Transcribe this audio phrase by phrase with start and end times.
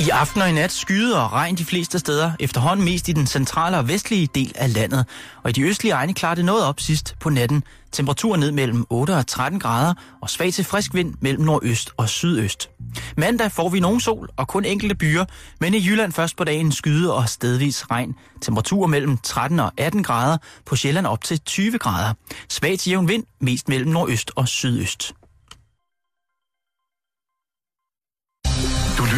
[0.00, 3.26] I aften og i nat skyder og regn de fleste steder, efterhånden mest i den
[3.26, 5.06] centrale og vestlige del af landet.
[5.42, 7.64] Og i de østlige egne klarer det noget op sidst på natten.
[7.92, 12.08] Temperaturen ned mellem 8 og 13 grader, og svag til frisk vind mellem nordøst og
[12.08, 12.70] sydøst.
[13.16, 15.24] Mandag får vi nogen sol og kun enkelte byer,
[15.60, 18.14] men i Jylland først på dagen skyde og stedvis regn.
[18.42, 20.36] Temperaturer mellem 13 og 18 grader,
[20.66, 22.14] på Sjælland op til 20 grader.
[22.48, 25.12] Svag til jævn vind, mest mellem nordøst og sydøst.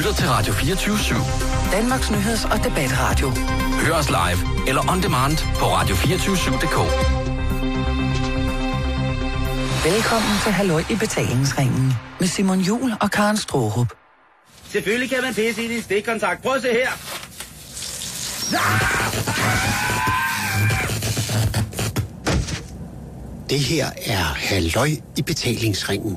[0.07, 1.73] Lytter til Radio 24 /7.
[1.73, 3.31] Danmarks Nyheds- og Debatradio.
[3.87, 6.79] Hør os live eller on demand på radio247.dk.
[9.85, 13.93] Velkommen til Halløj i betalingsringen med Simon Jul og Karen Strohrup.
[14.69, 16.43] Selvfølgelig kan man pisse i din stikkontakt.
[16.43, 16.91] Prøv at se her.
[23.51, 26.17] Det her er Halløj i betalingsringen.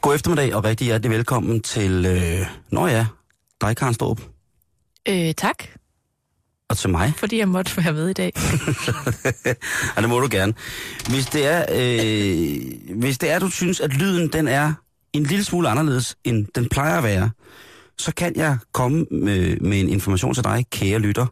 [0.00, 3.06] God eftermiddag og rigtig hjertelig velkommen til, øh, nå ja,
[3.60, 4.20] dig Karen Storp,
[5.08, 5.64] Øh, tak,
[6.68, 7.12] og til mig.
[7.16, 8.32] fordi jeg måtte være med i dag.
[9.96, 10.54] ja, det må du gerne.
[11.08, 14.72] Hvis det er, øh, hvis det er, du synes, at lyden den er
[15.12, 17.30] en lille smule anderledes, end den plejer at være,
[17.98, 21.26] så kan jeg komme med, med en information til dig, kære lytter.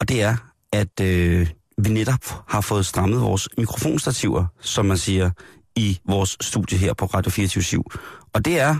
[0.00, 0.36] Og det er,
[0.72, 1.48] at øh,
[1.78, 5.30] vi netop har fået strammet vores mikrofonstativer, som man siger,
[5.76, 7.84] i vores studie her på Radio 24
[8.32, 8.76] Og det er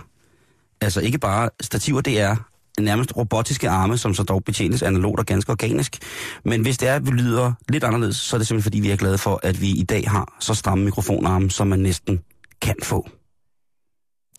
[0.80, 2.36] altså ikke bare stativer, det er
[2.80, 5.98] nærmest robotiske arme, som så dog betjenes analogt og ganske organisk.
[6.44, 8.90] Men hvis det er, at vi lyder lidt anderledes, så er det simpelthen fordi, vi
[8.90, 12.20] er glade for, at vi i dag har så stramme mikrofonarme, som man næsten
[12.62, 13.08] kan få.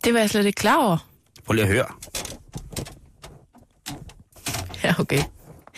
[0.04, 1.08] Det var jeg slet ikke klar over.
[1.46, 1.86] Prøv lige at høre.
[4.84, 5.22] Ja, okay.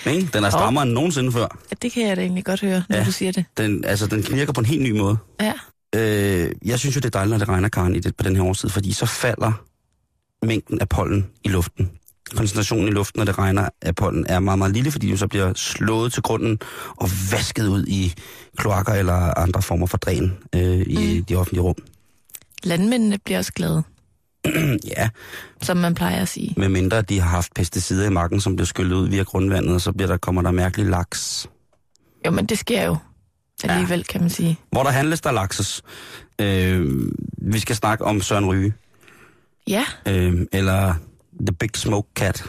[0.07, 0.29] Ikke?
[0.33, 1.59] Den er strammere end nogensinde før.
[1.71, 3.05] Ja, det kan jeg da egentlig godt høre, når Ja.
[3.05, 3.45] du siger det.
[3.57, 5.17] Den, altså, den knirker på en helt ny måde.
[5.41, 5.53] Ja.
[5.95, 8.37] Øh, jeg synes jo, det er dejligt, når det regner, Karen, i det, på den
[8.37, 9.53] her årstid, fordi så falder
[10.47, 11.91] mængden af pollen i luften.
[12.37, 15.27] Koncentrationen i luften, når det regner af pollen, er meget, meget lille, fordi det så
[15.29, 16.59] bliver slået til grunden
[16.97, 18.14] og vasket ud i
[18.57, 21.25] kloakker eller andre former for dræn øh, i mm.
[21.25, 21.75] de offentlige rum.
[22.63, 23.83] Landmændene bliver også glade,
[24.97, 25.09] ja,
[25.63, 26.55] som man plejer at sige.
[26.57, 29.92] medmindre de har haft pesticider i marken, som bliver skyllet ud via grundvandet, og så
[29.92, 31.47] bliver der, kommer der mærkelig laks.
[32.27, 32.97] Jo, men det sker jo
[33.64, 34.58] alligevel, kan man sige.
[34.70, 35.83] Hvor der handles, der lakses.
[36.41, 36.87] Øh,
[37.39, 38.73] vi skal snakke om Søren Ryge,
[39.69, 40.95] Ja, øh, eller
[41.47, 42.45] The Big Smoke Cat.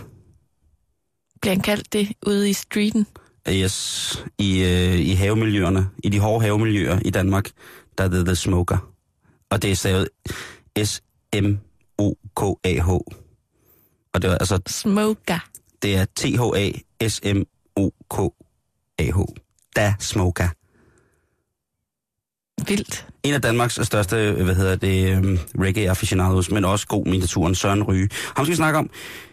[1.41, 3.07] bliver han kaldt det ude i streeten.
[3.49, 7.49] Yes, i, øh, i havemiljøerne, i de hårde havemiljøer i Danmark,
[7.97, 8.91] der er det The Smoker.
[9.49, 10.09] Og det er stavet
[11.99, 12.89] S-M-O-K-A-H.
[14.13, 15.49] Og det er altså, Smoker.
[15.81, 16.79] det er T-H-A-S-M-O-K-A-H.
[19.75, 20.47] Da Smoker.
[22.67, 23.07] Vildt.
[23.23, 27.55] En af Danmarks største, hvad hedder det, um, reggae aficionados, men også god i naturen,
[27.55, 28.09] Søren Ryge.
[28.35, 28.89] Ham skal vi snakke om.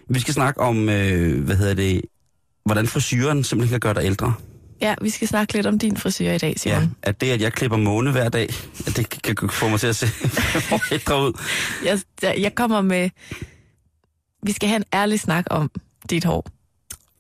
[0.09, 2.03] Vi skal snakke om, øh, hvad hedder det,
[2.65, 4.35] hvordan frisyren simpelthen kan gøre dig ældre.
[4.81, 6.83] Ja, vi skal snakke lidt om din frisyr i dag, Simon.
[6.83, 8.49] Ja, at det, at jeg klipper måne hver dag,
[8.87, 10.07] at det kan få mig til at se
[10.93, 11.33] ældre ud.
[11.85, 13.11] Jeg, jeg kommer med...
[14.43, 15.71] Vi skal have en ærlig snak om
[16.11, 16.47] dit hår.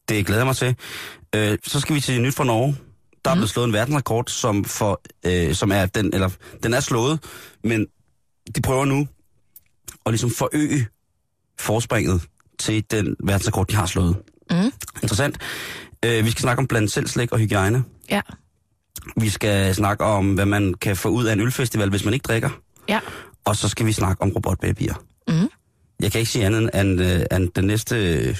[0.09, 0.77] Det glæder jeg mig til.
[1.35, 2.77] Øh, så skal vi til nyt fra Norge.
[3.25, 6.31] Der er blevet slået en verdensrekord, som, for, øh, som er den, eller
[6.63, 7.25] den er slået,
[7.65, 7.87] men
[8.57, 9.09] de prøver nu
[10.07, 10.87] at ligesom forøge
[11.59, 12.23] forspringet
[12.59, 14.17] til den verdensrekord, de har slået.
[14.51, 14.73] Mm.
[15.03, 15.39] Interessant.
[16.07, 17.85] Øh, vi skal snakke om blandt selv slik og hygiejne.
[18.11, 18.21] Ja.
[19.17, 22.25] Vi skal snakke om, hvad man kan få ud af en ølfestival, hvis man ikke
[22.25, 22.51] drikker.
[22.89, 23.01] Ja.
[23.45, 24.95] Og så skal vi snakke om robotbabyer.
[25.29, 25.49] Mm.
[26.01, 28.37] Jeg kan ikke sige andet end, øh, end den næste, øh,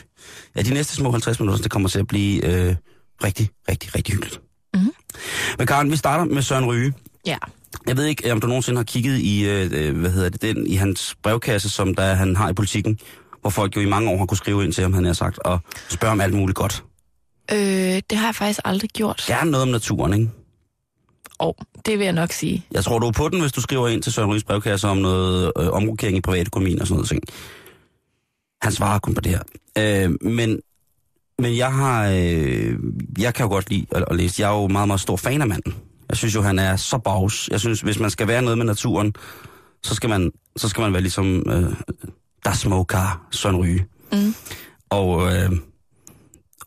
[0.57, 2.77] ja, de næste små 50 minutter, det kommer til at blive øh,
[3.25, 4.41] rigtig, rigtig, rigtig hyggeligt.
[4.75, 4.93] Mhm.
[5.59, 6.93] Men Karen, vi starter med Søren Ryge.
[7.27, 7.37] Ja.
[7.87, 10.67] Jeg ved ikke, om du nogensinde har kigget i, øh, øh, hvad hedder det, den,
[10.67, 12.99] i hans brevkasse, som der han har i politikken,
[13.41, 15.39] hvor folk jo i mange år har kunne skrive ind til ham, han har sagt,
[15.39, 16.85] og spørge om alt muligt godt.
[17.53, 19.25] Øh, det har jeg faktisk aldrig gjort.
[19.27, 20.31] Gerne noget om naturen, ikke?
[21.39, 22.67] Og det vil jeg nok sige.
[22.73, 24.97] Jeg tror, du er på den, hvis du skriver ind til Søren Ryges brevkasse om
[24.97, 27.23] noget øh, omrokering i privatøkonomien og sådan noget ting.
[28.63, 29.43] Han svarer kun på det her.
[29.79, 30.61] Øh, men,
[31.39, 32.79] men jeg har, øh,
[33.19, 34.43] jeg kan jo godt lide at, at læse.
[34.43, 35.75] Jeg er jo meget, meget stor fan af manden.
[36.09, 37.49] Jeg synes jo, han er så bags.
[37.49, 39.15] Jeg synes, hvis man skal være noget med naturen,
[39.83, 41.73] så skal man, så skal man være ligesom øh,
[42.45, 43.87] der smoker Søren Ryge.
[44.13, 44.35] Mm.
[44.91, 45.53] Og, øh,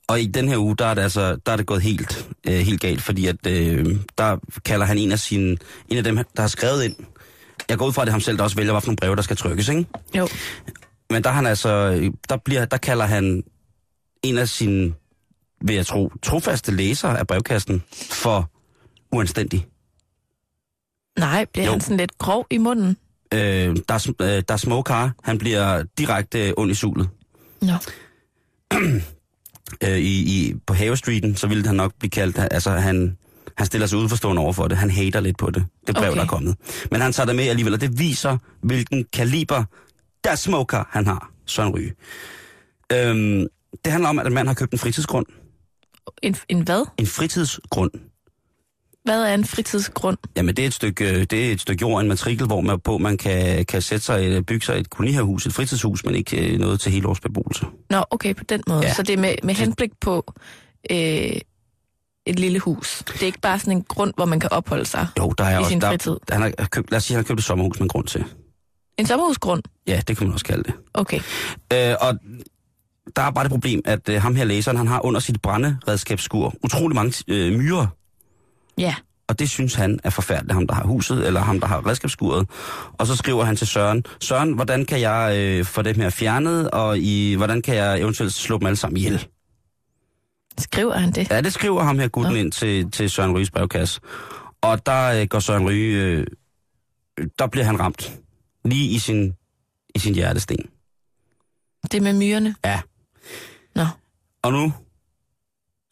[0.09, 2.53] og i den her uge, der er det, altså, der er det gået helt, øh,
[2.53, 5.57] helt galt, fordi at, øh, der kalder han en af, sine,
[5.89, 6.95] en af dem, der har skrevet ind.
[7.69, 9.37] Jeg går ud fra, at det ham selv, der også vælger, nogle breve, der skal
[9.37, 9.85] trykkes, ikke?
[10.17, 10.27] Jo.
[11.09, 11.91] Men der, er han altså,
[12.29, 13.43] der, bliver, der kalder han
[14.23, 14.93] en af sine,
[15.61, 18.49] vil jeg tro, trofaste læsere af brevkassen for
[19.11, 19.67] uanstændig.
[21.19, 21.71] Nej, bliver Jo.
[21.71, 22.97] han sådan lidt grov i munden?
[23.33, 23.39] Øh,
[23.87, 27.09] der, er øh, der er smoker, han bliver direkte øh, ond i sulet.
[27.61, 27.73] Nå.
[29.83, 33.17] øh, i, i, på Havestreeten, så ville han nok blive kaldt, altså han,
[33.57, 34.77] han stiller sig udforstående over for det.
[34.77, 36.17] Han hater lidt på det, det brev, okay.
[36.17, 36.55] der er kommet.
[36.91, 39.63] Men han tager det med alligevel, og det viser, hvilken kaliber
[40.23, 41.93] der smoker han har, Søren Ryge.
[42.93, 43.47] Øhm,
[43.85, 45.25] det handler om, at en mand har købt en fritidsgrund.
[46.21, 46.85] En, en hvad?
[46.97, 47.91] En fritidsgrund.
[49.09, 50.17] Hvad er en fritidsgrund?
[50.37, 52.79] Jamen, det er et stykke, øh, det er et stykke jord, en matrikel, hvor man
[52.79, 56.53] på man kan, kan sætte sig, et- bygge sig et kolonihavehus, et fritidshus, men ikke
[56.53, 57.65] øh, noget til helårsbeboelse.
[57.89, 58.79] Nå, okay, på den måde.
[58.81, 58.93] Ja.
[58.93, 60.33] Så det er med, med henblik på
[60.91, 60.97] øh,
[62.25, 63.03] et lille hus.
[63.07, 65.07] Det er ikke bare sådan en grund, hvor man kan opholde sig.
[65.19, 65.69] Jo, der er I også...
[65.69, 66.17] sin der, fritid.
[66.31, 68.23] Han har købt, lad os sige, han har købt et sommerhus med en grund til.
[68.97, 69.63] En sommerhusgrund?
[69.87, 70.73] Ja, det kan man også kalde det.
[70.93, 71.19] Okay.
[71.73, 72.13] Øh, og
[73.15, 76.53] der er bare det problem, at øh, ham her læseren, han har under sit brænderedskabsskur
[76.63, 77.87] utrolig mange øh, myrer.
[78.79, 78.95] Ja.
[79.27, 82.49] Og det synes han er forfærdeligt, ham der har huset, eller ham der har redskabsskuret.
[82.93, 86.71] Og så skriver han til Søren, Søren, hvordan kan jeg øh, få dem her fjernet,
[86.71, 89.27] og i, hvordan kan jeg eventuelt slå dem alle sammen ihjel?
[90.57, 91.29] Skriver han det?
[91.31, 92.39] Ja, det skriver ham her gutten Nå.
[92.39, 94.01] ind til, til Søren Ryges brevkasse.
[94.61, 96.27] Og der øh, går Søren Ryge, øh,
[97.39, 98.19] der bliver han ramt.
[98.65, 99.33] Lige i sin,
[99.95, 100.57] i sin hjertesten.
[101.91, 102.55] Det med myrerne?
[102.65, 102.81] Ja.
[103.75, 103.85] Nå.
[104.43, 104.73] Og nu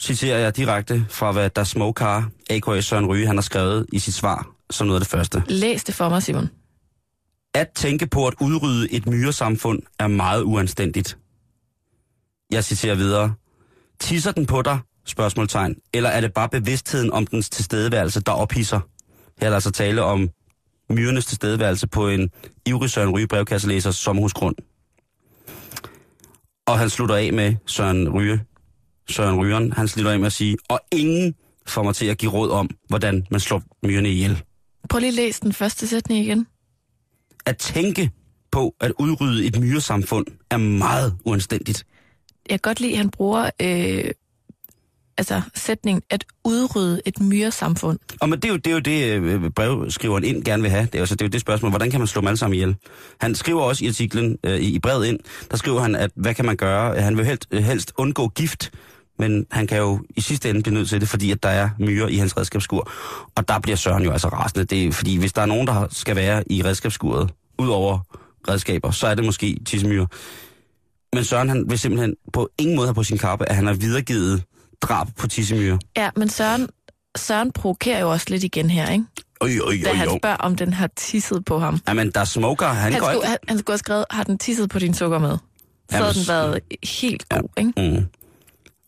[0.01, 2.81] citerer jeg direkte fra, hvad der Smokar, a.k.a.
[2.81, 5.43] Søren Ryge, han har skrevet i sit svar, som noget af det første.
[5.47, 6.49] Læs det for mig, Simon.
[7.53, 11.17] At tænke på at udrydde et myresamfund er meget uanstændigt.
[12.51, 13.33] Jeg citerer videre.
[13.99, 14.79] Tisser den på dig?
[15.05, 15.75] Spørgsmålstegn.
[15.93, 18.79] Eller er det bare bevidstheden om dens tilstedeværelse, der ophisser?
[19.39, 20.29] Her er der altså tale om
[20.89, 22.29] myrenes tilstedeværelse på en
[22.65, 24.55] ivrig Søren Ryge brevkasselæsers sommerhusgrund.
[26.67, 28.41] Og han slutter af med Søren Ryge,
[29.09, 31.35] Søren Rygen, han slutter af med at sige, og ingen
[31.67, 34.43] får mig til at give råd om, hvordan man slår myrerne ihjel.
[34.89, 36.47] Prøv lige at læse den første sætning igen.
[37.45, 38.11] At tænke
[38.51, 41.85] på at udrydde et myresamfund er meget uanstændigt.
[42.49, 44.11] Jeg kan godt lide, at han bruger øh,
[45.17, 47.99] altså, sætningen at udrydde et myresamfund.
[48.21, 50.85] Og men det er jo det, er jo det øh, brevskriveren ind gerne vil have.
[50.85, 52.37] Det er, jo, så det er jo det spørgsmål, hvordan kan man slå dem alle
[52.37, 52.75] sammen ihjel?
[53.21, 55.19] Han skriver også i artiklen, øh, i i brevet ind,
[55.51, 57.01] der skriver han, at hvad kan man gøre?
[57.01, 58.71] Han vil helst, øh, helst undgå gift,
[59.19, 61.69] men han kan jo i sidste ende blive nødt til det, fordi at der er
[61.79, 62.91] myrer i hans redskabsskur.
[63.35, 64.65] Og der bliver Søren jo altså rasende.
[64.65, 67.29] Det er, fordi hvis der er nogen, der skal være i redskabsskuret,
[67.59, 67.99] ud over
[68.49, 70.05] redskaber, så er det måske tissemyrer.
[71.15, 73.73] Men Søren han vil simpelthen på ingen måde have på sin kappe, at han har
[73.73, 74.43] videregivet
[74.81, 75.77] drab på tissemyrer.
[75.97, 76.67] Ja, men Søren,
[77.17, 79.05] Søren provokerer jo også lidt igen her, ikke?
[79.41, 80.17] Øj, øj, Da øj, han øj.
[80.17, 81.79] spørger, om den har tisset på ham.
[81.87, 82.65] Jamen, der er smoker.
[82.67, 83.27] Han, Han går skulle, ikke...
[83.27, 85.29] han, han skulle have skrevet, har den tisset på din sukker med?
[85.29, 85.37] Så
[85.97, 86.59] Jamen, havde den været
[87.01, 87.73] helt god, ikke?
[87.77, 88.05] Mm.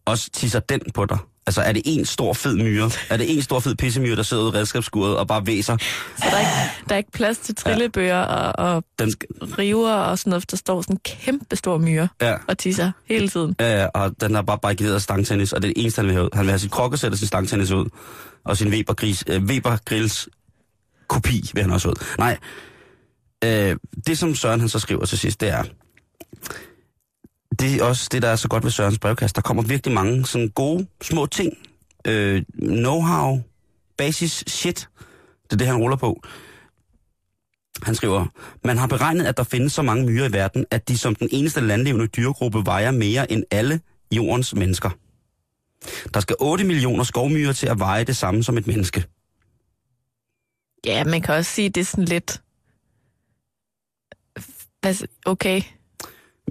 [0.06, 1.18] Også tisser den på dig.
[1.48, 2.92] Altså, er det en stor fed myre?
[3.10, 5.78] Er det en stor fed pissemyre, der sidder ude i redskabsskuret og bare væser?
[6.18, 6.52] Så der er ikke,
[6.90, 10.82] der er ikke plads til trillebøger og, og Den, river og sådan noget, der står
[10.82, 13.56] sådan en kæmpe stor myre ja, og tisser hele tiden.
[13.60, 16.26] ja, og den har bare barrikaderet stangtennis, og det er det eneste, han vil have
[16.26, 16.30] ud.
[16.34, 17.90] Han vil have sit krokkesæt og sin stangtennis ud,
[18.46, 20.30] og sin Weber, gris, øh, Weber Grills
[21.08, 22.06] kopi vil han også ud.
[22.18, 22.38] Nej,
[23.44, 23.76] øh,
[24.08, 25.64] det som Søren han så skriver til sidst, det er,
[27.60, 29.36] det er også det, der er så godt ved Sørens brevkast.
[29.36, 31.58] Der kommer virkelig mange sådan gode, små ting.
[32.08, 33.42] Øh, know-how,
[33.98, 34.90] basis shit.
[35.44, 36.22] Det er det, han ruller på.
[37.84, 38.26] Han skriver,
[38.64, 41.30] man har beregnet, at der findes så mange myrer i verden, at de som den
[41.32, 44.90] eneste landlevende dyregruppe vejer mere end alle jordens mennesker.
[46.14, 49.06] Der skal 8 millioner skovmyrer til at veje det samme som et menneske.
[50.86, 52.42] Ja, man kan også sige, at det er sådan lidt...
[55.26, 55.62] Okay,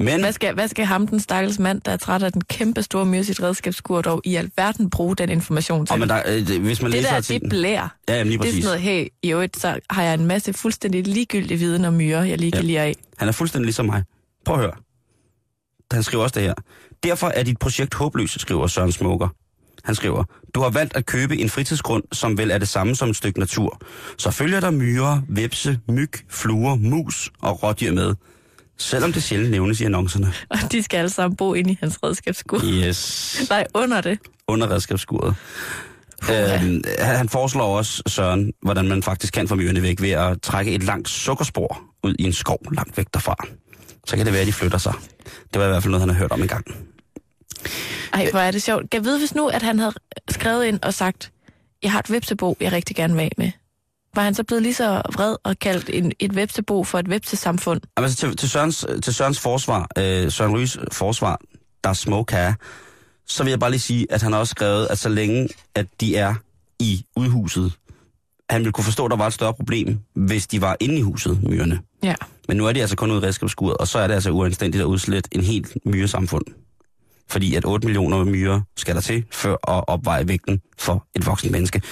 [0.00, 2.82] men, hvad skal, hvad skal ham, den stakkels mand, der er træt af den kæmpe
[2.82, 5.92] store myre sit redskabsskur, dog i alverden bruge den information til?
[5.92, 7.50] og men der, øh, hvis man det læser der, artiklen...
[7.50, 7.96] det blær.
[8.08, 8.64] Ja, jamen lige Det er præcis.
[8.64, 12.24] sådan noget, hey, i øvrigt, så har jeg en masse fuldstændig ligegyldig viden om myrer,
[12.24, 12.66] jeg lige kan Ja.
[12.66, 12.94] lide af.
[13.18, 14.02] Han er fuldstændig ligesom mig.
[14.44, 14.72] Prøv at høre.
[15.92, 16.54] Han skriver også det her.
[17.02, 19.28] Derfor er dit projekt håbløst, skriver Søren Smoker.
[19.84, 20.24] Han skriver,
[20.54, 23.38] du har valgt at købe en fritidsgrund, som vel er det samme som et stykke
[23.38, 23.80] natur.
[24.18, 28.14] Så følger der myrer, vepse, myg, fluer, mus og rådyr med.
[28.78, 30.32] Selvom det sjældent nævnes i annoncerne.
[30.50, 32.60] Og de skal alle sammen bo inde i hans redskabsskur.
[32.64, 33.36] Yes.
[33.50, 34.18] Nej, under det.
[34.48, 35.34] Under redskabsskuret.
[36.30, 40.72] Øhm, han foreslår også, Søren, hvordan man faktisk kan få myrerne væk ved at trække
[40.72, 43.36] et langt sukkerspor ud i en skov langt væk derfra.
[44.06, 44.94] Så kan det være, at de flytter sig.
[45.24, 46.66] Det var i hvert fald noget, han har hørt om en gang.
[48.12, 48.90] Ej, hvor er det sjovt.
[48.90, 49.92] Kan jeg vide, hvis nu, at han havde
[50.28, 51.32] skrevet ind og sagt,
[51.82, 53.50] jeg har et websebo, jeg rigtig gerne vil med.
[54.14, 57.80] Var han så blevet lige så vred og kaldt en, et websebo for et websesamfund?
[57.96, 61.40] Jamen, Altså, til, til, Sørens, til Sørens forsvar, øh, Søren Ryges forsvar,
[61.84, 62.54] der er smoke her,
[63.26, 65.86] så vil jeg bare lige sige, at han har også skrevet, at så længe, at
[66.00, 66.34] de er
[66.78, 67.72] i udhuset,
[68.50, 71.00] han ville kunne forstå, at der var et større problem, hvis de var inde i
[71.00, 71.80] huset, myrerne.
[72.02, 72.14] Ja.
[72.48, 74.82] Men nu er de altså kun ude i redskabsskuret, og så er det altså uanstændigt
[74.82, 76.44] at udslette en helt myresamfund.
[77.28, 81.52] Fordi at 8 millioner myrer skal der til, for at opveje vægten for et voksen
[81.52, 81.82] menneske.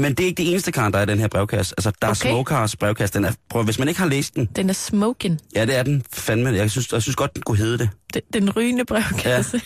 [0.00, 1.74] Men det er ikke det eneste, Karen, der er i den her brevkasse.
[1.78, 2.08] Altså, der okay.
[2.08, 2.30] er Okay.
[2.30, 3.14] Smokers brevkasse.
[3.14, 5.40] Den er, prøv, hvis man ikke har læst den, Den er smoking.
[5.54, 6.48] ja, det er den fandme.
[6.50, 7.90] Jeg synes, jeg synes godt, den kunne hedde det.
[8.14, 9.60] Den, den rygende brevkasse.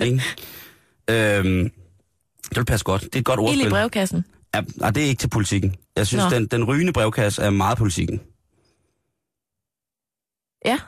[0.00, 0.22] Ikke?
[1.10, 1.70] øhm,
[2.48, 3.02] det vil passe godt.
[3.02, 3.44] Det er et godt Ja.
[3.44, 3.70] Ild i ordspil.
[3.70, 4.24] brevkassen.
[4.54, 5.74] Ja, nej, det er ikke til politikken.
[5.96, 6.30] Jeg synes, Nå.
[6.30, 8.20] den, den rygende brevkasse er meget politikken.
[10.66, 10.78] Ja.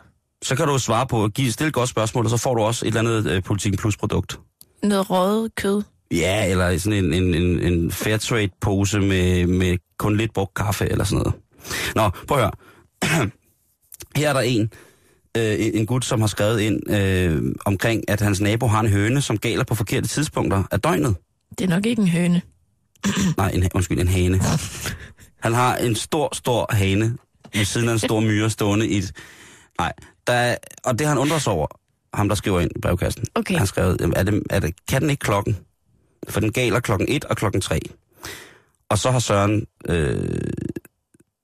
[0.42, 2.84] Så kan du svare på, give, stille et godt spørgsmål, og så får du også
[2.86, 4.38] et eller andet øh, politikken plus produkt.
[4.82, 5.82] Noget røget kød.
[6.12, 10.54] Ja, eller sådan en, en, en, en fair trade pose med, med kun lidt brugt
[10.54, 11.34] kaffe eller sådan noget.
[11.94, 13.30] Nå, prøv at høre.
[14.16, 14.70] Her er der en,
[15.36, 19.20] øh, en gut, som har skrevet ind øh, omkring, at hans nabo har en høne,
[19.20, 21.16] som galer på forkerte tidspunkter af døgnet.
[21.58, 22.42] Det er nok ikke en høne.
[23.36, 24.40] Nej, en, undskyld, en hane.
[25.40, 27.16] Han har en stor, stor hane
[27.54, 29.12] ved siden af en stor myre stående i et...
[29.78, 29.92] Nej,
[30.26, 31.66] der er, og det har han undret sig over,
[32.16, 33.24] ham der skriver ind i brevkassen.
[33.34, 33.56] Okay.
[33.56, 35.56] Han skrev, "Jamen, er det, er det, kan den ikke klokken?
[36.28, 37.80] For den galer klokken 1 og klokken 3.
[38.88, 39.66] Og så har Søren...
[39.88, 40.40] Øh,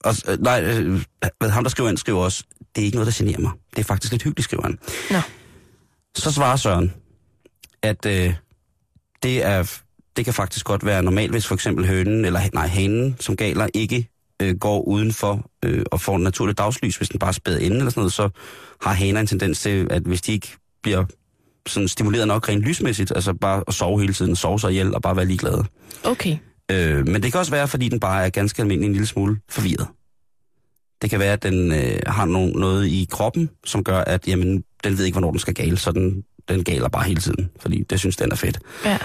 [0.04, 1.00] og, øh, nej, øh,
[1.50, 2.44] ham der skriver ind, skriver også,
[2.74, 3.50] det er ikke noget, der generer mig.
[3.70, 4.78] Det er faktisk lidt hyggeligt, skriver han.
[5.10, 5.20] Nå.
[6.14, 6.94] Så svarer Søren,
[7.82, 8.34] at øh,
[9.22, 9.80] det, er,
[10.16, 13.68] det kan faktisk godt være normalt, hvis for eksempel hønen, eller nej, hanen, som galer,
[13.74, 14.08] ikke
[14.42, 17.90] øh, går udenfor øh, og får en naturlig dagslys, hvis den bare spæder inde eller
[17.90, 18.28] sådan noget, så
[18.82, 21.04] har haner en tendens til, at hvis de ikke bliver
[21.68, 25.02] sådan stimuleret nok rent lysmæssigt, altså bare at sove hele tiden, sove sig ihjel og
[25.02, 25.64] bare være ligeglade.
[26.04, 26.36] Okay.
[26.70, 29.36] Øh, men det kan også være, fordi den bare er ganske almindelig en lille smule
[29.50, 29.86] forvirret.
[31.02, 34.64] Det kan være, at den øh, har no- noget i kroppen, som gør, at jamen,
[34.84, 37.82] den ved ikke, hvornår den skal gale, så den, den galer bare hele tiden, fordi
[37.90, 38.58] det synes den er fedt.
[38.84, 38.98] Ja.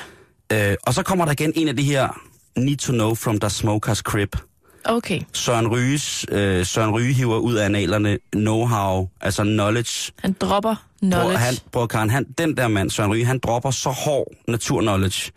[0.53, 2.21] Øh, og så kommer der igen en af de her
[2.57, 4.35] need to know from the smoker's crib.
[4.85, 5.21] Okay.
[5.33, 10.11] Søren Ryges, øh, Søren Ryge hiver ud af analerne know-how, altså knowledge.
[10.19, 11.37] Han dropper knowledge.
[11.37, 15.31] Han, prøv Karen, han, den der mand, Søren Ryge, han dropper så hård naturknowledge.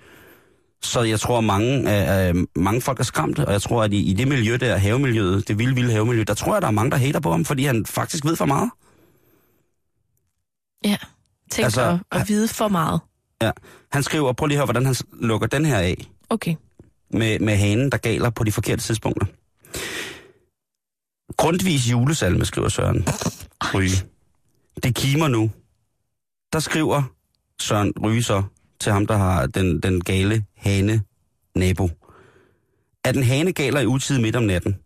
[0.82, 4.12] Så jeg tror, mange, øh, mange folk er skræmte, og jeg tror, at i, i
[4.12, 6.96] det miljø der, havemiljøet, det vilde, vilde havemiljø, der tror jeg, der er mange, der
[6.96, 8.70] hater på ham, fordi han faktisk ved for meget.
[10.84, 10.96] Ja.
[11.50, 13.00] Tænk Altså, at, at vide for meget.
[13.42, 13.50] Ja.
[13.92, 16.06] Han skriver, prøv lige at høre, hvordan han lukker den her af.
[16.30, 16.54] Okay
[17.10, 19.26] med, med hanen, der galer på de forkerte tidspunkter.
[21.36, 23.06] Grundvis julesalme, skriver Søren
[23.74, 24.06] Ryge.
[24.82, 25.50] Det kimer nu.
[26.52, 27.02] Der skriver
[27.60, 28.42] Søren Ryge så
[28.80, 31.02] til ham, der har den, den gale hane
[31.54, 31.90] nabo.
[33.04, 34.76] At en hane galer i utid midt om natten,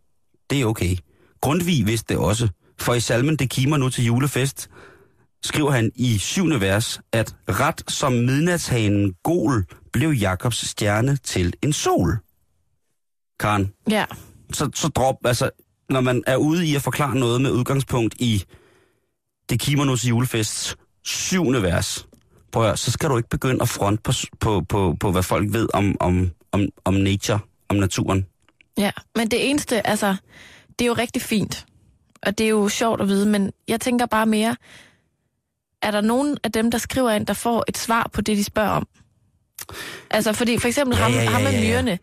[0.51, 0.97] det er okay.
[1.41, 2.49] Grundtvig vidste det også,
[2.79, 4.71] for i salmen Det kimer nu til julefest,
[5.43, 11.73] skriver han i syvende vers, at ret som midnatshanen gol blev Jakobs stjerne til en
[11.73, 12.19] sol.
[13.41, 14.05] Karen, Ja.
[14.53, 15.51] så, så drop, altså,
[15.89, 18.45] når man er ude i at forklare noget med udgangspunkt i
[19.51, 22.07] det til julefest, syvende vers,
[22.53, 25.23] prøv at, høre, så skal du ikke begynde at fronte på, på, på, på hvad
[25.23, 28.27] folk ved om, om, om, om nature, om naturen.
[28.79, 30.17] Ja, men det eneste, altså,
[30.79, 31.67] det er jo rigtig fint,
[32.23, 34.57] og det er jo sjovt at vide, men jeg tænker bare mere,
[35.83, 38.45] er der nogen af dem, der skriver ind, der får et svar på det, de
[38.45, 38.89] spørger om?
[40.11, 41.69] Altså, fordi for eksempel Ja, ham, ja, ja, ham med ja, ja.
[41.69, 41.99] myrerne,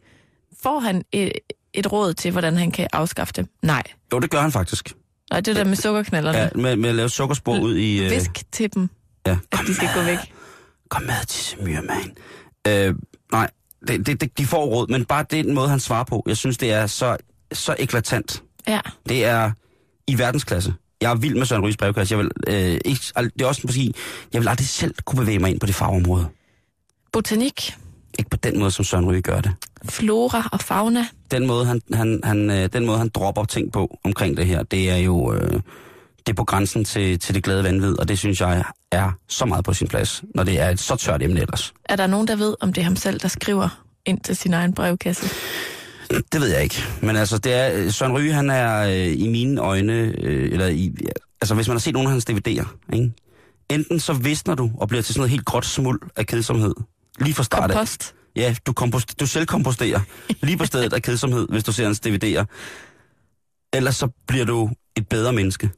[0.64, 1.32] får han et,
[1.74, 3.48] et råd til, hvordan han kan afskaffe dem?
[3.62, 3.84] Nej.
[4.14, 4.94] Jo, det gør han faktisk.
[5.32, 6.38] Nej, det der med sukkerknalderne.
[6.38, 8.04] Ja, med, med at lave sukkerspor ud i...
[8.06, 8.90] Øh, Visk til dem,
[9.28, 9.38] ja.
[9.52, 10.18] at de skal gå væk.
[10.90, 12.12] Kom med til myrmand.
[12.68, 12.96] Øh,
[13.32, 13.50] nej,
[13.88, 16.58] det, det, det, de får råd, men bare den måde, han svarer på, jeg synes,
[16.58, 17.18] det er så,
[17.54, 18.44] så eklatant.
[18.68, 18.80] Ja,
[19.10, 19.52] Det er
[20.08, 20.74] i verdensklasse.
[21.02, 22.16] Jeg er vild med Søren Ryges brevkasse.
[22.16, 23.94] Jeg vil, øh, ikke, det er også fordi,
[24.34, 26.28] jeg vil aldrig selv kunne bevæge mig ind på det fagområde.
[27.14, 27.76] botanik,
[28.20, 29.52] Ikke på den måde, som Søren Ryge gør det.
[29.86, 31.06] flora og fauna.
[31.32, 34.64] Den måde, han, han, han, øh, den måde, han dropper ting på omkring det her,
[34.64, 35.52] det er jo øh,
[36.26, 39.46] det er på grænsen til, til det glade vanvid, og det synes jeg er så
[39.46, 41.74] meget på sin plads, når det er et så tørt emne ellers.
[41.86, 44.54] Er der nogen, der ved, om det er ham selv, der skriver ind til sin
[44.54, 45.30] egen brevkasse?
[46.10, 46.84] Det ved jeg ikke.
[47.02, 50.68] Men altså, det er, øh, Søren Ryge, han er øh, i mine øjne, øh, eller
[50.68, 50.96] i,
[51.42, 53.12] altså hvis man har set nogle af hans DVD'er, ikke?
[53.70, 56.74] enten så visner du og bliver til sådan noget helt gråt smuld af kedsomhed.
[57.20, 57.76] Lige fra start af.
[57.76, 58.16] Kompost.
[58.36, 60.00] Ja, du, kompost, du selv komposterer
[60.42, 62.46] lige på stedet af kedsomhed, hvis du ser hans DVD'er.
[63.74, 65.70] Ellers så bliver du et bedre menneske.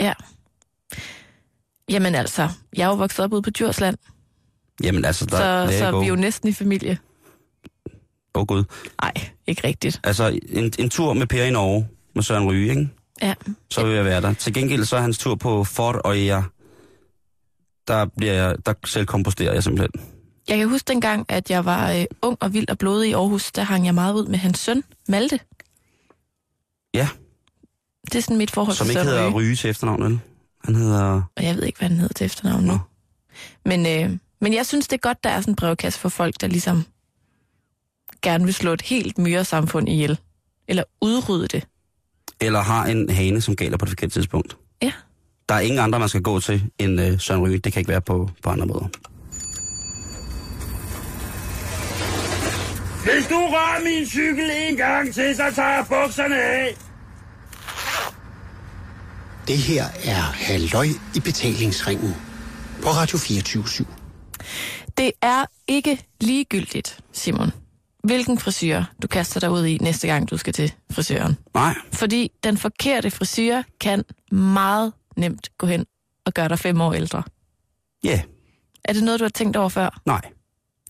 [0.00, 0.12] Ja.
[1.90, 3.96] Jamen altså, jeg er jo vokset op ude på Djursland,
[4.82, 5.98] Jamen altså, der så, så go.
[5.98, 6.98] vi er jo næsten i familie.
[8.36, 8.64] Åh oh, gud.
[9.02, 9.12] Nej,
[9.46, 10.00] ikke rigtigt.
[10.04, 12.88] Altså, en, en tur med Per i Norge, med Søren Ryge, ikke?
[13.22, 13.34] Ja.
[13.70, 14.32] så vil jeg være der.
[14.32, 16.42] Til gengæld så er hans tur på Fort og jeg,
[17.88, 20.02] der, bliver jeg, der selv komposterer jeg simpelthen.
[20.48, 23.52] Jeg kan huske dengang, at jeg var øh, ung og vild og blodig i Aarhus,
[23.52, 25.40] der hang jeg meget ud med hans søn, Malte.
[26.94, 27.08] Ja.
[28.04, 29.36] Det er sådan mit forhold Som til ikke Søren hedder Ryge.
[29.36, 30.20] Ryge til efternavn, vel?
[30.64, 31.22] Han hedder...
[31.36, 32.72] Og jeg ved ikke, hvad han hedder til efternavn nu.
[32.72, 32.78] Nå.
[33.64, 36.40] Men, øh, men jeg synes, det er godt, der er sådan en brevkasse for folk,
[36.40, 36.84] der ligesom
[38.26, 40.18] gerne vil slå et helt myresamfund ihjel.
[40.68, 41.66] Eller udrydde det.
[42.40, 44.56] Eller har en hane, som gælder på det forkerte tidspunkt.
[44.82, 44.92] Ja.
[45.48, 47.58] Der er ingen andre, man skal gå til end øh, Søren Ryge.
[47.58, 48.88] Det kan ikke være på, på andre måder.
[53.04, 56.76] Hvis du rører min cykel en gang til, så tager jeg bukserne af.
[59.48, 62.14] Det her er Halløj i betalingsringen
[62.82, 63.64] på Radio 24
[64.98, 67.50] Det er ikke ligegyldigt, Simon,
[68.06, 71.36] hvilken frisyr du kaster dig ud i næste gang, du skal til frisøren.
[71.54, 75.86] Nej, Fordi den forkerte frisyr kan meget nemt gå hen
[76.26, 77.22] og gøre dig fem år ældre.
[78.04, 78.20] ja, yeah.
[78.84, 80.00] Er det noget, du har tænkt over før?
[80.06, 80.20] nej.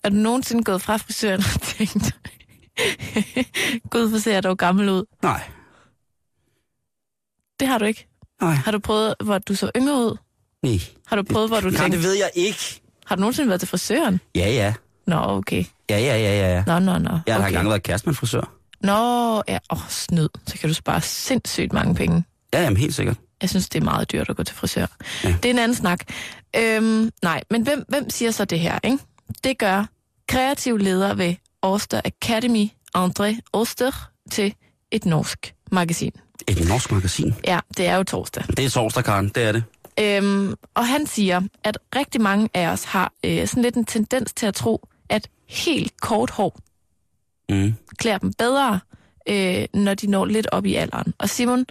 [0.02, 2.16] Er du nogensinde gået fra frisøren og tænkt,
[3.90, 5.04] Gud, hvor ser du gammel ud?
[5.22, 5.42] Nej,
[7.60, 8.08] Det har du ikke.
[8.40, 10.16] nej, Har du prøvet, hvor du så yngre ud?
[10.62, 10.78] nej.
[11.06, 12.80] Har du prøvet, hvor du Nej, tænkte, det ved jeg ikke.
[13.06, 14.20] har du nogensinde været til frisøren?
[14.34, 14.74] Ja, ja.
[15.06, 15.64] Nå, okay.
[15.90, 16.54] Ja, ja, ja, ja.
[16.54, 16.64] ja.
[16.66, 17.18] Nå, nå, nå.
[17.26, 17.48] Jeg har okay.
[17.48, 18.52] engang været kæreste med en frisør.
[18.80, 19.58] Nå, ja.
[19.70, 20.28] Åh, oh, snyd.
[20.46, 22.24] Så kan du spare sindssygt mange penge.
[22.52, 23.16] Ja, jamen helt sikkert.
[23.42, 24.86] Jeg synes, det er meget dyrt at gå til frisør.
[25.24, 25.28] Ja.
[25.42, 26.00] Det er en anden snak.
[26.56, 28.98] Øhm, nej, men hvem, hvem siger så det her, ikke?
[29.44, 29.84] Det gør
[30.28, 34.54] kreativ leder ved Årster Academy, André Årster, til
[34.90, 36.12] et norsk magasin.
[36.48, 37.34] Et norsk magasin.
[37.44, 38.44] Ja, det er jo torsdag.
[38.56, 39.28] Det er torsdag, Karen.
[39.28, 39.64] Det er det.
[40.00, 44.32] Øhm, og han siger, at rigtig mange af os har øh, sådan lidt en tendens
[44.32, 44.88] til at tro,
[45.48, 46.58] helt kort hår
[47.50, 47.74] Mm.
[47.98, 48.80] klæder dem bedre,
[49.28, 51.14] øh, når de når lidt op i alderen.
[51.18, 51.66] Og Simon,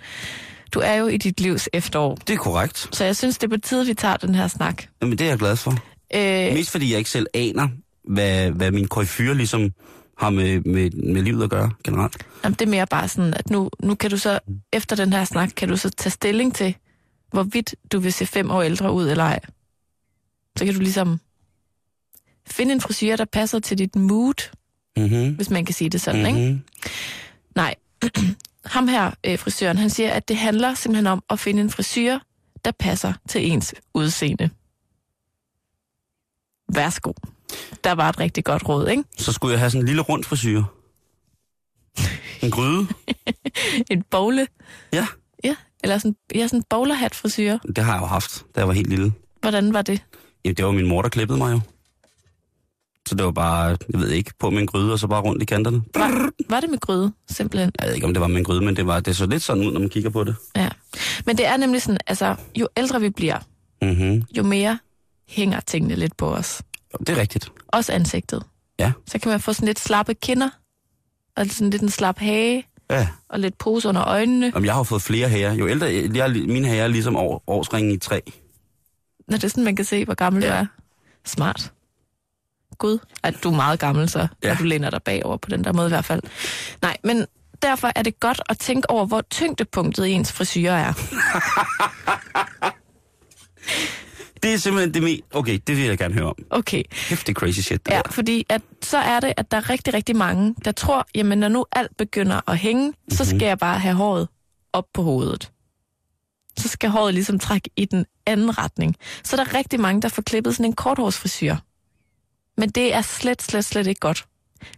[0.74, 2.89] du er jo i dit livs efterår, Det er korrekt.
[2.91, 4.84] så jeg synes, det er på tide, vi tager den her snak.
[5.01, 5.72] Jamen, det er jeg glad for.
[6.15, 7.67] Øh, Mest fordi jeg ikke selv aner,
[8.03, 9.72] hvad, hvad min koryfyr ligesom
[10.17, 12.25] har med, med, med livet at gøre generelt.
[12.44, 14.39] jamen, det er mere bare sådan, at nu, nu kan du så,
[14.74, 16.75] efter den her snak, kan du så tage stilling til,
[17.32, 19.39] hvorvidt du vil se fem år ældre ud eller ej.
[20.58, 21.20] Så kan du ligesom
[22.47, 24.51] finde en frisyr, der passer til dit mood,
[24.97, 25.36] Mm-hmm.
[25.36, 26.39] hvis man kan sige det sådan, ikke?
[26.39, 26.62] Mm-hmm.
[27.55, 27.75] Nej,
[28.65, 32.19] ham her, øh, frisøren, han siger, at det handler simpelthen om at finde en frisyr,
[32.65, 34.49] der passer til ens udseende.
[36.73, 37.13] Værsgo.
[37.84, 39.03] Der var et rigtig godt råd, ikke?
[39.17, 40.63] Så skulle jeg have sådan en lille rund frisyr.
[42.41, 42.88] En gryde.
[43.91, 44.47] En bowle.
[44.93, 45.08] Ja,
[45.43, 47.58] Ja, eller sådan, ja, sådan en bowlerhat frisyr.
[47.75, 49.13] det har jeg jo haft, da jeg var helt lille.
[49.41, 50.01] Hvordan var det?
[50.45, 51.60] Jamen, det var min mor, der klippede mig jo.
[53.08, 55.41] Så det var bare, jeg ved ikke, på med en gryde, og så bare rundt
[55.41, 55.82] i kanterne.
[55.96, 57.72] Var, var det med gryde, simpelthen?
[57.80, 59.44] Jeg ved ikke, om det var med en gryde, men det, var, det så lidt
[59.44, 60.36] sådan ud, når man kigger på det.
[60.56, 60.70] Ja.
[61.26, 63.39] Men det er nemlig sådan, altså, jo ældre vi bliver,
[63.82, 64.24] Mm-hmm.
[64.38, 64.80] jo mere
[65.28, 66.62] hænger tingene lidt på os.
[67.00, 67.52] Det er rigtigt.
[67.68, 68.44] Også ansigtet.
[68.80, 68.91] Ja.
[69.08, 70.50] Så kan man få sådan lidt slappe kinder,
[71.38, 73.08] og sådan lidt en slap hage, Ja.
[73.30, 74.52] og lidt pose under øjnene.
[74.56, 75.54] Om jeg har fået flere hære.
[75.54, 78.20] Jo ældre, jeg, mine hære er ligesom år, årsringen i træ.
[79.28, 80.50] Når det er sådan, man kan se, hvor gammel ja.
[80.50, 80.65] du er.
[81.26, 81.72] Smart.
[82.77, 84.47] Gud, at du er meget gammel så, ja.
[84.47, 86.21] Når du læner dig bagover på den der måde i hvert fald.
[86.81, 87.25] Nej, men
[87.61, 90.93] derfor er det godt at tænke over, hvor tyngdepunktet i ens frisyr er.
[94.43, 95.21] Det er simpelthen det mest...
[95.33, 96.35] Okay, det vil jeg gerne høre om.
[96.49, 96.83] Okay,
[97.29, 98.11] er crazy shit, det ja, der.
[98.11, 101.47] fordi at, så er det, at der er rigtig, rigtig mange, der tror, jamen når
[101.47, 103.17] nu alt begynder at hænge, mm-hmm.
[103.17, 104.27] så skal jeg bare have håret
[104.73, 105.51] op på hovedet.
[106.57, 108.95] Så skal håret ligesom trække i den anden retning.
[109.23, 111.55] Så der er rigtig mange, der får klippet sådan en korthårsfrisyr.
[112.58, 114.28] Men det er slet, slet, slet ikke godt.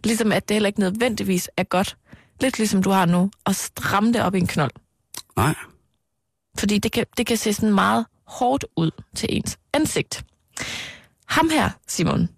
[0.04, 1.96] Ligesom at det heller ikke nødvendigvis er godt,
[2.40, 4.70] lidt ligesom du har nu, at stramme det op i en knold.
[5.36, 5.54] Nej.
[6.58, 10.24] Fordi det kan, det kan se sådan meget hårdt ud til ens ansigt.
[11.26, 12.28] Ham her, Simon,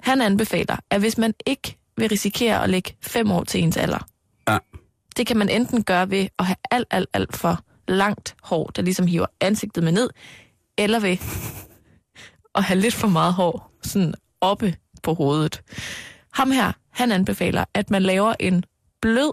[0.00, 4.06] han anbefaler, at hvis man ikke vil risikere at lægge fem år til ens alder,
[4.48, 4.58] Ja.
[5.16, 8.82] det kan man enten gøre ved at have alt, alt, alt for langt hår, der
[8.82, 10.10] ligesom hiver ansigtet med ned,
[10.78, 11.16] eller ved
[12.54, 15.62] at have lidt for meget hår sådan oppe på hovedet.
[16.32, 18.64] Ham her, han anbefaler, at man laver en
[19.00, 19.32] blød,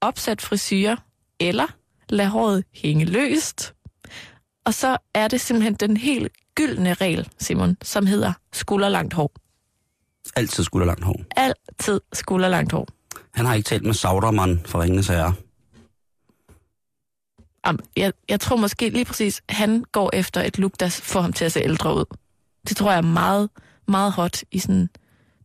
[0.00, 0.96] opsat frisyr,
[1.40, 1.66] eller
[2.08, 3.74] lad håret hænge løst.
[4.64, 9.32] Og så er det simpelthen den helt gyldne regel, Simon, som hedder skulderlangt hår.
[10.36, 11.20] Altid skulle langt hår.
[11.36, 12.88] Altid skulderlangt hår.
[13.34, 15.34] Han har ikke talt med Saudermann for Ringenes Herre.
[17.96, 21.44] Jeg, jeg tror måske lige præcis, han går efter et look, der får ham til
[21.44, 22.04] at se ældre ud.
[22.68, 23.50] Det tror jeg er meget,
[23.88, 24.88] meget hot i sådan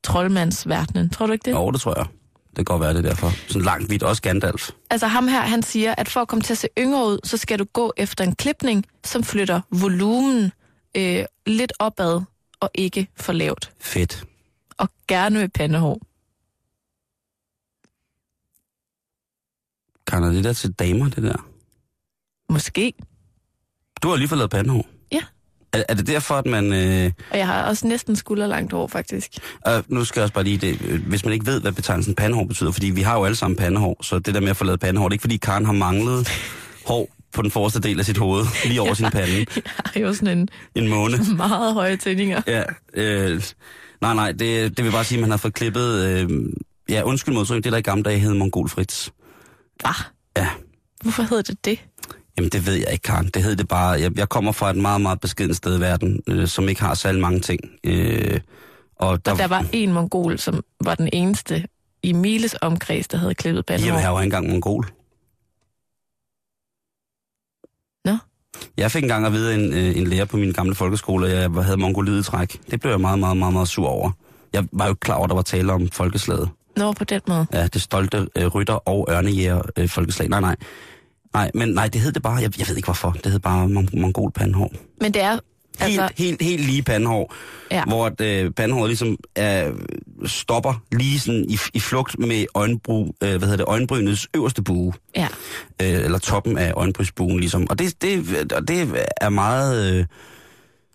[0.03, 1.09] troldmandsverdenen.
[1.09, 1.51] Tror du ikke det?
[1.51, 2.05] Jo, det tror jeg.
[2.49, 3.31] Det kan godt være det er derfor.
[3.47, 4.69] Sådan langt vidt, også Gandalf.
[4.89, 7.37] Altså ham her, han siger, at for at komme til at se yngre ud, så
[7.37, 10.51] skal du gå efter en klipning, som flytter volumen
[10.97, 12.21] øh, lidt opad
[12.59, 13.71] og ikke for lavt.
[13.79, 14.23] Fedt.
[14.77, 15.99] Og gerne med pandehår.
[20.07, 21.47] Kan det der til damer, det der?
[22.49, 22.93] Måske.
[24.03, 24.85] Du har lige fået lavet pandehår.
[25.73, 26.73] Er, er det derfor, at man...
[26.73, 29.31] Øh, Og jeg har også næsten skulderlangt hår, faktisk.
[29.67, 30.81] øh, nu skal jeg også bare lige det.
[30.87, 33.57] øh, Hvis man ikke ved, hvad betegnelsen pandehår betyder, fordi vi har jo alle sammen
[33.57, 35.73] pandehår, så det der med at få lavet pandehår, det er ikke fordi Karen har
[35.73, 36.27] manglet
[36.87, 40.13] hår på den forreste del af sit hoved, lige over sin pande, Jeg har jo
[40.13, 41.35] sådan en en måned.
[41.35, 42.41] meget høje tændinger.
[42.47, 43.41] Ja, øh,
[44.01, 46.05] nej, nej, det, det vil bare sige, at man har fået klippet...
[46.05, 46.29] Øh,
[46.89, 49.09] ja, undskyld modtryk, det der i gamle dage hed Mongol Fritz.
[49.83, 49.93] Ah,
[50.37, 50.47] Ja,
[51.01, 51.79] hvorfor hedder det det?
[52.37, 53.29] Jamen, det ved jeg ikke, Karen.
[53.33, 53.89] Det hed det bare.
[53.89, 56.93] Jeg, jeg kommer fra et meget, meget beskeden sted i verden, øh, som ikke har
[56.93, 57.59] særlig mange ting.
[57.83, 58.39] Øh,
[58.95, 61.65] og der, Og der var en mongol, som var den eneste
[62.03, 64.85] i Miles omkreds, der havde klippet Jamen, jeg var ikke engang mongol.
[68.05, 68.17] Nå.
[68.77, 71.63] Jeg fik engang at vide en, øh, en lærer på min gamle folkeskole, at jeg
[71.63, 72.59] havde mongoliet træk.
[72.71, 74.11] Det blev jeg meget, meget, meget, meget sur over.
[74.53, 76.49] Jeg var jo klar over, at der var tale om folkeslaget.
[76.77, 77.45] Nå, på den måde.
[77.53, 80.29] Ja, det stolte øh, rytter og ørnejæger øh, folkeslag.
[80.29, 80.55] Nej, nej.
[81.33, 82.35] Nej, men nej, det hed det bare.
[82.35, 83.11] Jeg, jeg ved ikke hvorfor.
[83.23, 84.73] Det hed bare mon- mongol pandehår.
[85.01, 85.39] Men det er
[85.79, 86.23] Helt, altså...
[86.23, 87.33] helt, helt lige pandehår.
[87.71, 87.83] Ja.
[87.83, 89.71] Hvor at, øh, pandehåret ligesom er,
[90.25, 94.93] stopper lige sådan i, i flugt med øjenbrug, øh, hvad hedder det, øjenbrynets øverste bue.
[95.15, 95.27] Ja.
[95.81, 97.67] Øh, eller toppen af øjenbrynsbuen ligesom.
[97.69, 98.89] Og det, det, og det
[99.21, 99.95] er meget...
[99.99, 100.05] Øh,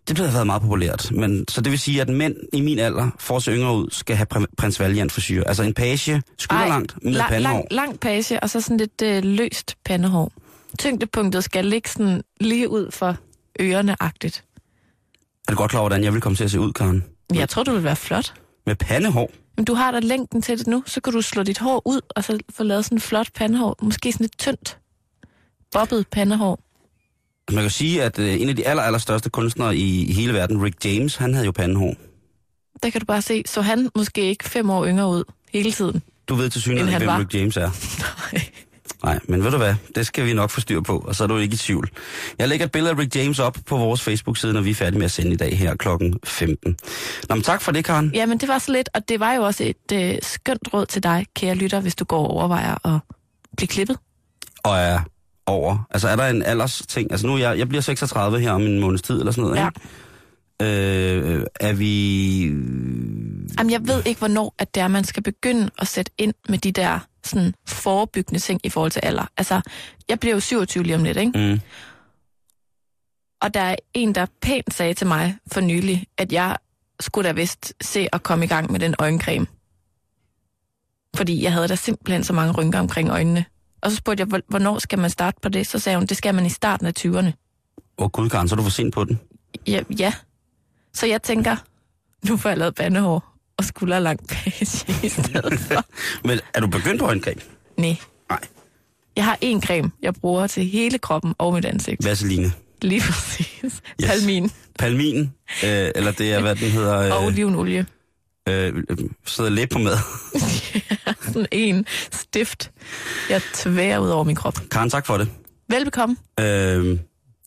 [0.08, 1.12] det har været meget populært.
[1.12, 3.88] Men, så det vil sige, at mænd i min alder, for at se yngre ud,
[3.90, 5.44] skal have pr- prins Valiant frisyr.
[5.44, 7.54] Altså en page, skulderlangt med lang, pandehår.
[7.54, 10.32] lang, lang page, og så sådan lidt øh, løst pandehår.
[10.78, 13.16] Tyngdepunktet skal ligge sådan lige ud for
[13.60, 14.44] ørerne-agtigt.
[15.48, 17.04] Er du godt klar over, hvordan jeg vil komme til at se ud, Karen?
[17.34, 18.34] Jeg tror, du vil være flot.
[18.66, 19.30] Med pandehår?
[19.56, 22.00] Men du har da længden til det nu, så kan du slå dit hår ud,
[22.16, 23.78] og så få lavet sådan et flot pandehår.
[23.82, 24.78] Måske sådan et tyndt,
[25.72, 26.60] bobbet pandehår.
[27.52, 30.34] Man kan sige, at øh, en af de aller, aller største kunstnere i, i hele
[30.34, 31.94] verden, Rick James, han havde jo pandehår.
[32.82, 36.02] Der kan du bare se, så han måske ikke fem år yngre ud hele tiden.
[36.28, 37.18] Du ved til synligheden ikke, hvem var.
[37.18, 37.70] Rick James er.
[39.04, 39.74] Nej, men ved du hvad?
[39.94, 41.90] Det skal vi nok få styr på, og så er du ikke i tvivl.
[42.38, 44.98] Jeg lægger et billede af Rick James op på vores Facebook-side, når vi er færdige
[44.98, 46.76] med at sende i dag her klokken 15.
[47.28, 48.10] Nå, men tak for det, Karen.
[48.14, 50.86] Ja, men det var så lidt, og det var jo også et øh, skønt råd
[50.86, 53.00] til dig, kære lytter, hvis du går og overvejer at
[53.56, 53.98] blive klippet.
[54.64, 55.00] Og er
[55.46, 55.86] over.
[55.90, 57.10] Altså, er der en alders ting?
[57.12, 59.68] Altså, nu jeg, jeg bliver 36 her om en måneds tid, eller sådan noget, Ja.
[59.68, 59.80] ikke?
[60.62, 62.42] Øh, er vi...
[63.58, 66.58] Jamen, jeg ved ikke, hvornår at det er, man skal begynde at sætte ind med
[66.58, 69.26] de der sådan, forebyggende ting i forhold til alder.
[69.36, 69.60] Altså,
[70.08, 71.38] jeg bliver jo 27 lige om lidt, ikke?
[71.52, 71.60] Mm,
[73.42, 76.56] Og der er en, der pænt sagde til mig for nylig, at jeg
[77.00, 79.46] skulle da vist se at komme i gang med den øjencreme.
[81.16, 83.44] Fordi jeg havde da simpelthen så mange rynker omkring øjnene.
[83.86, 85.66] Og så spurgte jeg, "Hvor- hvornår skal man starte på det?
[85.66, 87.26] Så sagde hun, det skal man i starten af 20'erne.
[87.98, 89.20] Åh, oh, gud, Karen, så er du for sent på den.
[89.66, 90.12] Ja, ja.
[90.94, 91.56] Så jeg tænker,
[92.28, 94.62] nu får jeg lavet bandehår og skulderlang page
[95.02, 95.84] i stedet for.
[96.28, 97.40] Men er du begyndt på øjengreb?
[97.76, 97.96] Nej.
[98.30, 98.40] Nej.
[99.16, 102.04] Jeg har en creme, jeg bruger til hele kroppen og mit ansigt.
[102.04, 102.52] Vaseline.
[102.82, 103.62] Lige præcis.
[104.02, 104.10] Yes.
[104.10, 105.20] Palmin Palmin,
[105.64, 106.94] øh, eller det er, hvad den hedder...
[107.12, 107.86] og Øh, olivenolie.
[108.48, 109.96] øh, øh, sidder læb på mad.
[111.36, 112.70] Sådan en stift,
[113.30, 114.58] jeg tværer ud over min krop.
[114.70, 115.28] Karen, tak for det.
[115.68, 116.16] Velbekomme.
[116.40, 116.98] Øh,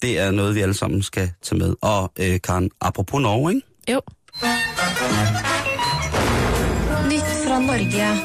[0.02, 1.76] det er noget, vi alle sammen skal tage med.
[1.82, 3.68] Og øh, Karen, apropos Norge, ikke?
[3.92, 4.02] Jo.
[7.06, 8.16] Nytt fra Norge.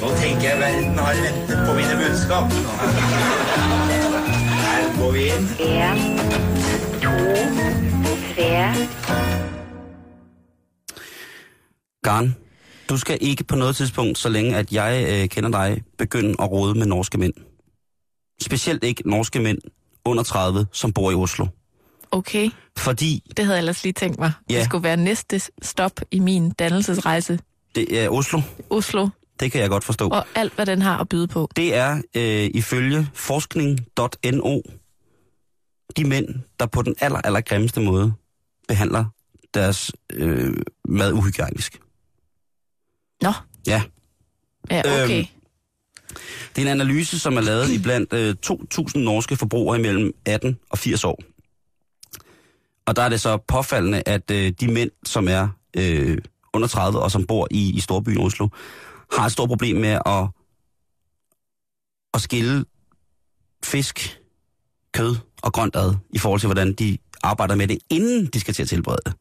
[0.00, 2.52] Nå tenker jeg verden har ventet på mine budskap.
[4.62, 5.48] Her går vi inn.
[5.60, 6.18] En,
[7.02, 7.10] to,
[8.34, 8.74] tre.
[12.04, 12.36] Karen,
[12.90, 16.50] du skal ikke på noget tidspunkt, så længe at jeg øh, kender dig, begynde at
[16.50, 17.32] råde med norske mænd.
[18.42, 19.58] Specielt ikke norske mænd
[20.04, 21.46] under 30, som bor i Oslo.
[22.10, 24.32] Okay, Fordi det havde jeg ellers lige tænkt mig.
[24.50, 24.56] Ja.
[24.56, 27.38] Det skulle være næste stop i min dannelsesrejse.
[27.74, 29.08] det er Oslo, Oslo
[29.40, 30.08] det kan jeg godt forstå.
[30.08, 31.48] og alt, hvad den har at byde på.
[31.56, 34.60] Det er øh, ifølge forskning.no
[35.96, 36.28] de mænd,
[36.60, 38.12] der på den aller, aller grimmeste måde
[38.68, 39.04] behandler
[39.54, 41.80] deres øh, mad uhygiejnisk.
[43.22, 43.32] Nå,
[43.66, 43.82] Ja,
[44.70, 45.18] ja, okay.
[45.18, 45.26] Øhm,
[46.56, 50.58] det er en analyse, som er lavet i blandt øh, 2.000 norske forbrugere imellem 18
[50.70, 51.22] og 80 år.
[52.86, 56.18] Og der er det så påfaldende, at øh, de mænd, som er øh,
[56.52, 58.48] under 30 og som bor i, i storbyen Oslo,
[59.12, 60.28] har et stort problem med at,
[62.14, 62.64] at skille
[63.64, 64.20] fisk,
[64.94, 68.54] kød og grønt ad, i forhold til, hvordan de arbejder med det, inden de skal
[68.54, 69.14] til at tilberede det.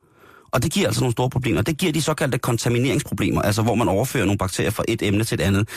[0.52, 1.62] Og det giver altså nogle store problemer.
[1.62, 5.36] Det giver de såkaldte kontamineringsproblemer, altså hvor man overfører nogle bakterier fra et emne til
[5.36, 5.70] et andet.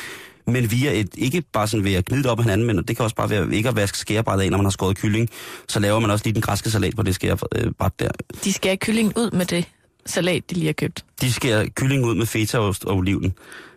[0.47, 3.05] Men via et, ikke bare sådan ved at gnide op af hinanden, men det kan
[3.05, 5.29] også bare være ikke at vaske skærebrættet af, når man har skåret kylling.
[5.69, 8.09] Så laver man også lige den græske salat på det skærebræt der.
[8.45, 9.69] De skærer kyllingen ud med det
[10.07, 11.05] salat, de lige har købt.
[11.21, 13.33] De skærer kylling ud med fetaost og oliven.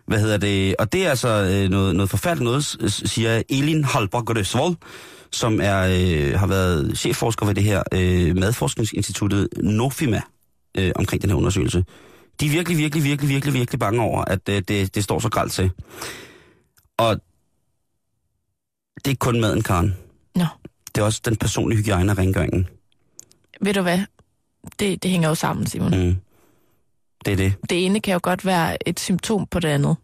[0.06, 0.76] Hvad hedder det?
[0.78, 4.76] Og det er altså øh, noget, noget forfærdeligt noget, siger Elin Halberg
[5.32, 10.20] som er, øh, har været chefforsker ved det her øh, madforskningsinstituttet Nofima
[10.78, 11.84] øh, omkring den her undersøgelse.
[12.40, 15.28] De er virkelig, virkelig, virkelig, virkelig, virkelig bange over, at øh, det, det står så
[15.28, 15.70] gralt til.
[16.98, 17.14] Og
[18.94, 19.96] det er ikke kun maden, Karen.
[20.34, 20.44] Nå,
[20.94, 22.68] Det er også den personlige hygiejne og rengøringen.
[23.60, 24.00] ved du hvad?
[24.78, 26.06] Det, det hænger jo sammen, Simon.
[26.06, 26.16] Mm.
[27.24, 27.54] Det er det.
[27.70, 29.96] Det ene kan jo godt være et symptom på det andet.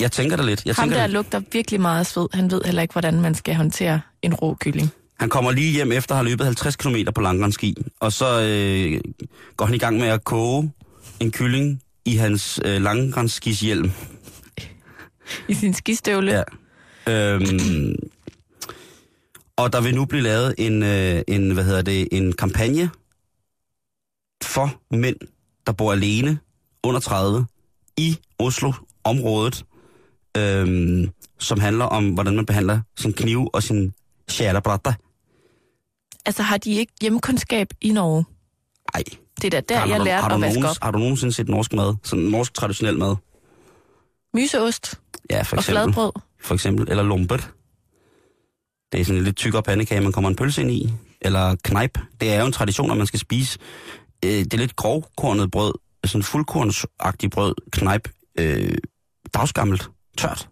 [0.00, 0.66] Jeg tænker det lidt.
[0.66, 1.12] Jeg Ham tænker der det.
[1.14, 2.28] lugter virkelig meget af sved.
[2.32, 4.90] Han ved heller ikke, hvordan man skal håndtere en rå kylling.
[5.22, 9.00] Han kommer lige hjem efter at have løbet 50 km på langrendsski, og så øh,
[9.56, 10.72] går han i gang med at koge
[11.20, 13.90] en kylling i hans øh, langrendsskishjelm.
[15.48, 16.44] I sin skistøvle.
[17.06, 17.34] Ja.
[17.34, 17.94] Øhm,
[19.56, 22.90] og der vil nu blive lavet en, øh, en, hvad hedder det, en kampagne
[24.44, 25.16] for mænd,
[25.66, 26.38] der bor alene
[26.82, 27.46] under 30
[27.96, 29.64] i Oslo-området,
[30.36, 33.94] øhm, som handler om, hvordan man behandler sin kniv og sin
[34.28, 34.92] skærebratter.
[36.26, 38.24] Altså har de ikke hjemmekundskab i Norge?
[38.94, 39.02] Ej,
[39.36, 40.76] Det er da der, har, jeg lærte har, at vaske op.
[40.82, 41.94] har du nogensinde set norsk mad?
[42.02, 43.16] Sådan norsk traditionel mad?
[44.34, 45.82] Myseost Ja, for og eksempel.
[45.94, 46.12] fladbrød.
[46.40, 47.50] for eksempel, eller lumpet.
[48.92, 50.92] Det er sådan en lidt tykkere pandekage, man kommer en pølse ind i.
[51.20, 51.98] Eller knejp.
[52.20, 53.58] Det er jo en tradition, at man skal spise.
[54.24, 55.72] Øh, det er lidt grovkornet brød,
[56.04, 58.08] sådan fuldkornsagtigt brød, knejp,
[58.38, 58.74] øh,
[59.34, 60.48] dagsgammelt, tørt.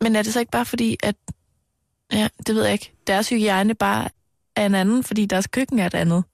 [0.00, 1.14] Men er det så ikke bare fordi, at...
[2.12, 2.92] Ja, det ved jeg ikke.
[3.06, 4.08] Deres hygiejne bare
[4.56, 6.24] er en anden, fordi deres køkken er et andet,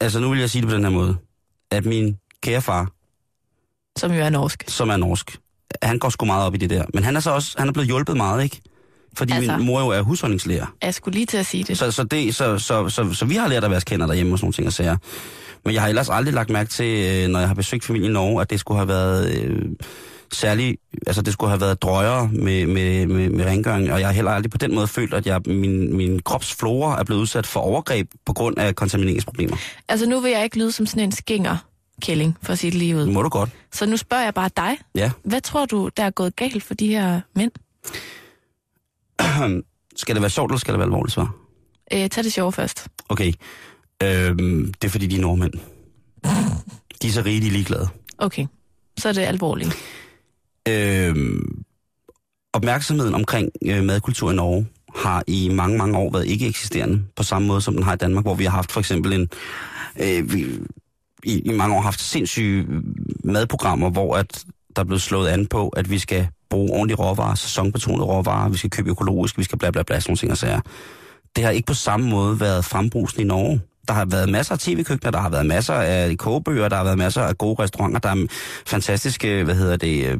[0.00, 1.16] Altså nu vil jeg sige det på den her måde,
[1.70, 2.90] at min kære far,
[3.98, 4.64] som jo er norsk.
[4.68, 5.36] som er norsk,
[5.82, 6.84] han går sgu meget op i det der.
[6.94, 8.60] Men han er så også, han er blevet hjulpet meget, ikke?
[9.16, 10.66] Fordi altså, min mor jo er husholdningslærer.
[10.82, 11.78] Jeg skulle lige til at sige det.
[11.78, 14.38] Så, så, det, så, så, så, så vi har lært at vaske hænder derhjemme og
[14.38, 14.96] sådan nogle ting og sager.
[15.64, 18.14] Men jeg har ellers aldrig lagt mærke til, øh, når jeg har besøgt familien i
[18.14, 19.62] Norge, at det skulle have været øh,
[20.32, 24.12] særlig, altså det skulle have været drøjere med, med, med, med rengøring, og jeg har
[24.12, 27.60] heller aldrig på den måde følt, at jeg, min, min kropsflora er blevet udsat for
[27.60, 29.56] overgreb på grund af kontamineringsproblemer.
[29.88, 31.56] Altså nu vil jeg ikke lyde som sådan en skinger
[32.02, 33.06] kælling, for at sige det lige ud.
[33.06, 33.50] Må du godt.
[33.72, 34.76] Så nu spørger jeg bare dig.
[34.94, 35.10] Ja.
[35.24, 37.52] Hvad tror du, der er gået galt for de her mænd?
[39.96, 41.34] Skal det være sjovt, eller skal det være alvorligt svar?
[41.92, 42.86] Øh, tag det sjove først.
[43.08, 43.32] Okay.
[44.02, 45.52] Øhm, det er fordi, de er nordmænd.
[47.02, 47.88] De er så er ligeglade.
[48.18, 48.46] Okay,
[48.98, 49.76] så er det alvorligt.
[50.68, 51.64] Øhm,
[52.52, 57.22] opmærksomheden omkring øh, madkultur i Norge har i mange, mange år været ikke eksisterende, på
[57.22, 59.28] samme måde som den har i Danmark, hvor vi har haft for eksempel en...
[60.00, 60.46] Øh, vi,
[61.24, 62.82] i, I mange år haft sindssyge øh,
[63.24, 64.44] madprogrammer, hvor at
[64.76, 68.58] der er blevet slået an på, at vi skal bruge ordentlige råvarer, sæsonbetonede råvarer, vi
[68.58, 70.60] skal købe økologisk, vi skal bla bla bla, sådan nogle ting og sager.
[71.36, 73.60] Det har ikke på samme måde været frembrusende i Norge.
[73.88, 76.98] Der har været masser af tv-køkkener, der har været masser af kogebøger, der har været
[76.98, 78.26] masser af gode restauranter, der er
[78.66, 80.18] fantastiske, hvad hedder det, øh,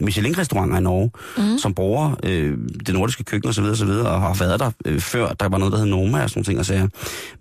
[0.00, 1.58] Michelin-restauranter i Norge, mm.
[1.58, 3.64] som bruger øh, det nordiske køkken osv.
[3.64, 3.88] osv.
[3.88, 6.58] og har været der øh, før, der var noget, der hed Noma og sådan ting
[6.58, 6.88] og sager.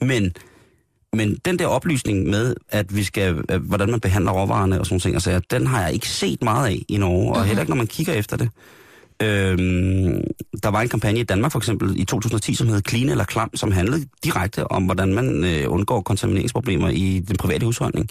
[0.01, 0.33] Men,
[1.13, 4.99] men den der oplysning med, at vi skal, øh, hvordan man behandler råvarerne og sådan
[4.99, 7.71] ting og sager, den har jeg ikke set meget af i Norge, og heller ikke,
[7.71, 8.49] når man kigger efter det.
[9.21, 10.23] Øhm,
[10.63, 13.49] der var en kampagne i Danmark for eksempel i 2010, som hed Clean eller Klam,
[13.55, 18.09] som handlede direkte om, hvordan man øh, undgår kontamineringsproblemer i den private husholdning.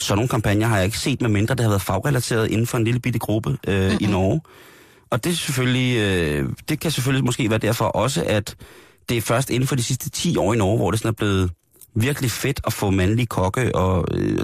[0.00, 2.78] Så nogle kampagner har jeg ikke set, med mindre det har været fagrelateret inden for
[2.78, 3.98] en lille bitte gruppe øh, mm-hmm.
[4.00, 4.40] i Norge.
[5.10, 8.56] Og det, er selvfølgelig, øh, det kan selvfølgelig måske være derfor også, at
[9.08, 11.12] det er først inden for de sidste 10 år i Norge, hvor det sådan er
[11.12, 11.50] blevet
[11.96, 14.38] virkelig fedt at få mandlige kokke, og øh,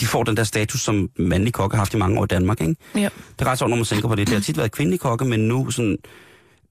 [0.00, 2.60] de får den der status, som mandlige kokke har haft i mange år i Danmark,
[2.60, 2.74] ikke?
[2.94, 3.08] Ja.
[3.38, 4.26] Det er ret sjovt, når man tænker på det.
[4.26, 5.98] Det har tit været kvindelige kokke, men nu sådan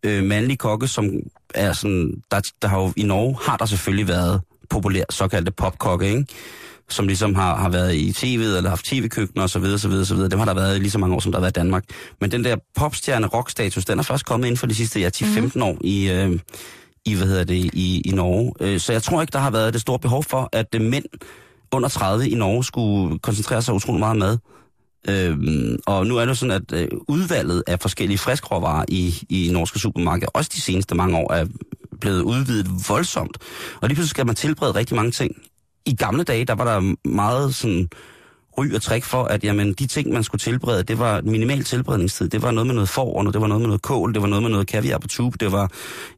[0.04, 1.10] øh, mandlige kokke, som
[1.56, 2.22] er sådan...
[2.32, 6.26] Der, der har jo, I Norge har der selvfølgelig været populært såkaldte popkokke, ikke?
[6.90, 10.18] Som ligesom har, har været i tv'et, eller haft tv-køkkener osv., osv., osv.
[10.18, 11.84] Dem har der været i lige så mange år, som der har været i Danmark.
[12.22, 15.52] Men den der popstjerne rockstatus, den er først kommet inden for de sidste ja, 10-15
[15.56, 15.62] mm.
[15.62, 16.40] år i, øh,
[17.06, 18.54] i, hvad hedder det, i, i Norge.
[18.60, 21.06] Øh, så jeg tror ikke, der har været det store behov for, at øh, mænd
[21.72, 24.38] under 30 i Norge skulle koncentrere sig utrolig meget om mad.
[25.10, 29.80] Øhm, og nu er det sådan, at øh, udvalget af forskellige friskråvarer i, i norske
[29.80, 31.46] supermarkeder, også de seneste mange år, er
[32.02, 33.38] blevet udvidet voldsomt.
[33.82, 35.36] Og lige pludselig skal man tilberede rigtig mange ting.
[35.86, 37.90] I gamle dage, der var der meget sådan
[38.62, 42.30] ry og træk for, at jamen, de ting, man skulle tilberede, det var minimal tilberedningstid.
[42.30, 44.44] Det var noget med noget og det var noget med noget kål, det var noget
[44.44, 45.72] med noget kaviar på tube, det var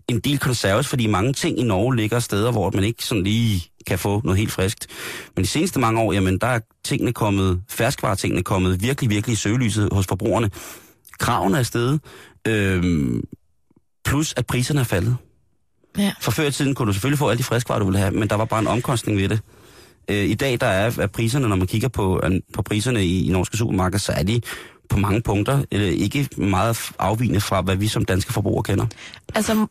[0.09, 3.63] en del konserves, fordi mange ting i Norge ligger steder, hvor man ikke sådan lige
[3.87, 4.87] kan få noget helt friskt.
[5.35, 9.35] Men de seneste mange år, jamen, der er tingene kommet, ferskvaretingene kommet virkelig, virkelig i
[9.35, 10.49] søgelyset hos forbrugerne.
[11.19, 11.99] Kravene er steget,
[12.47, 13.23] øhm,
[14.05, 15.17] plus at priserne er faldet.
[15.97, 16.11] Ja.
[16.21, 18.29] For før i tiden kunne du selvfølgelig få alle de friskvarer, du ville have, men
[18.29, 19.39] der var bare en omkostning ved det.
[20.07, 23.25] Øh, I dag der er, er priserne, når man kigger på, an- på priserne i,
[23.27, 24.41] i norske supermarkeder, så er de
[24.89, 28.85] på mange punkter øh, ikke meget afvigende fra, hvad vi som danske forbrugere kender.
[29.35, 29.67] Altså,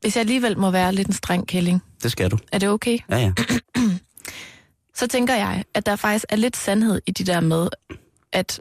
[0.00, 2.38] hvis jeg alligevel må være lidt en streng kælling, Det skal du.
[2.52, 2.98] er det okay?
[3.10, 3.32] Ja, ja.
[4.94, 7.68] Så tænker jeg, at der faktisk er lidt sandhed i det der med,
[8.32, 8.60] at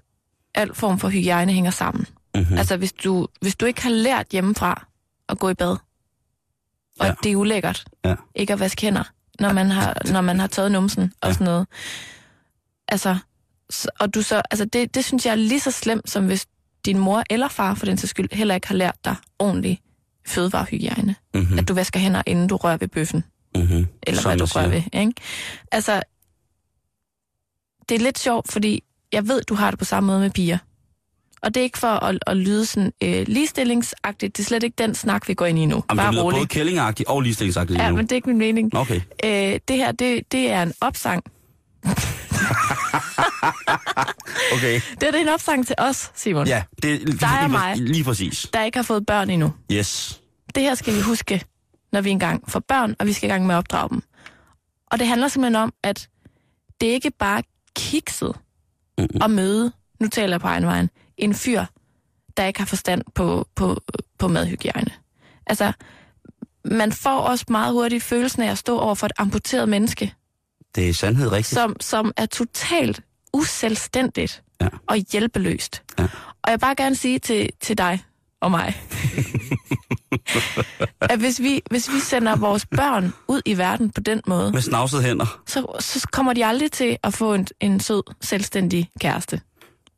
[0.56, 2.06] al form for hygiejne hænger sammen.
[2.36, 2.58] Mm-hmm.
[2.58, 4.88] Altså, hvis du, hvis du ikke har lært hjemmefra
[5.30, 5.78] at gå i bad,
[7.00, 7.14] og ja.
[7.24, 8.16] det er ulækkert, Ja.
[8.36, 9.04] ikke at vaske hænder,
[9.40, 11.34] når man har, når man har taget numsen og Ja.
[11.34, 11.68] sådan noget.
[12.88, 13.18] Altså,
[14.00, 16.48] og du så, altså det, det synes jeg er lige så slemt, som hvis
[16.86, 19.82] din mor eller far, for den sags skyld, heller ikke har lært dig ordentlig
[20.28, 21.16] fødevarehygiejne.
[21.34, 21.52] Mm-hmm.
[21.54, 21.60] Mm.
[21.60, 23.24] At du vasker hænder, inden du rører ved bøffen,
[23.56, 23.88] Mm-hmm.
[24.04, 24.84] eller Som hvad du jeg rører siger.
[24.94, 25.02] ved.
[25.02, 25.14] Ikke?
[25.72, 26.02] Altså,
[27.90, 30.58] det er lidt sjovt, fordi jeg ved, du har det på samme måde med piger.
[31.42, 34.38] Og det er ikke for at, at lyde sådan øh, ligestillingsagtigt.
[34.38, 35.76] Det er slet ikke den snak, vi går ind i nu.
[35.90, 36.38] Jamen, Bare det lyder rolig.
[36.38, 37.96] både kællingagtigt og ligestillingsagtigt lige Ja, nu.
[37.96, 38.76] men det er ikke min mening.
[38.76, 39.02] Okay.
[39.26, 41.24] Øh, det her, det, det er en opsang.
[44.54, 44.74] Okay.
[45.00, 47.38] Det er, det er en opsang til os, Simon, Ja, det er lige, Dig og
[47.40, 47.78] lige, mig.
[47.78, 48.48] lige præcis.
[48.54, 49.54] der ikke har fået børn endnu.
[49.72, 50.22] Yes.
[50.56, 51.42] Det her skal vi huske,
[51.92, 54.02] når vi engang får børn, og vi skal i gang med at opdrage dem.
[54.92, 56.08] Og det handler simpelthen om, at
[56.82, 57.44] det ikke bare
[57.76, 58.36] kikset
[58.98, 59.22] Mm-mm.
[59.22, 61.66] at møde, nu taler jeg på egen vejen, en fyr,
[62.38, 63.82] der ikke har forstand på, på,
[64.18, 64.92] på madhygiejne.
[65.48, 65.72] Altså,
[66.66, 70.14] man får også meget hurtigt følelsen af at stå over for et amputeret menneske,
[70.76, 71.48] Det er sandhed rigtigt.
[71.54, 73.02] som, som er totalt
[73.34, 74.68] uselvstændigt Ja.
[74.88, 75.84] og hjælpeløst.
[76.00, 76.04] Ja.
[76.04, 76.10] Og
[76.48, 78.04] jeg vil bare gerne sige til, til dig
[78.42, 78.82] og mig,
[81.02, 84.62] at hvis vi, hvis vi sender vores børn ud i verden på den måde, Med
[84.62, 85.42] snavsede hænder.
[85.48, 89.42] så, så kommer de aldrig til at få en, en sød, selvstændig kæreste.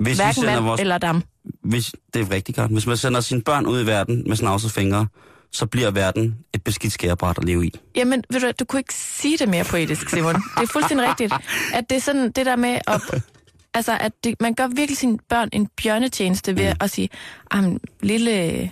[0.03, 0.81] Hvis vi Hverken sender mand vores...
[0.81, 1.23] eller dam.
[1.63, 2.71] Hvis, det er rigtig godt.
[2.71, 5.07] Hvis man sender sine børn ud i verden med snavsede fingre,
[5.51, 7.71] så bliver verden et beskidt skærebræt at leve i.
[7.95, 10.35] Jamen, ved du, du kunne ikke sige det mere poetisk, Simon.
[10.35, 11.33] Det er fuldstændig rigtigt.
[11.73, 13.23] At det er sådan det der med at...
[13.73, 17.09] Altså, at det, man gør virkelig sine børn en bjørnetjeneste ved at sige,
[17.51, 18.71] "Am, lille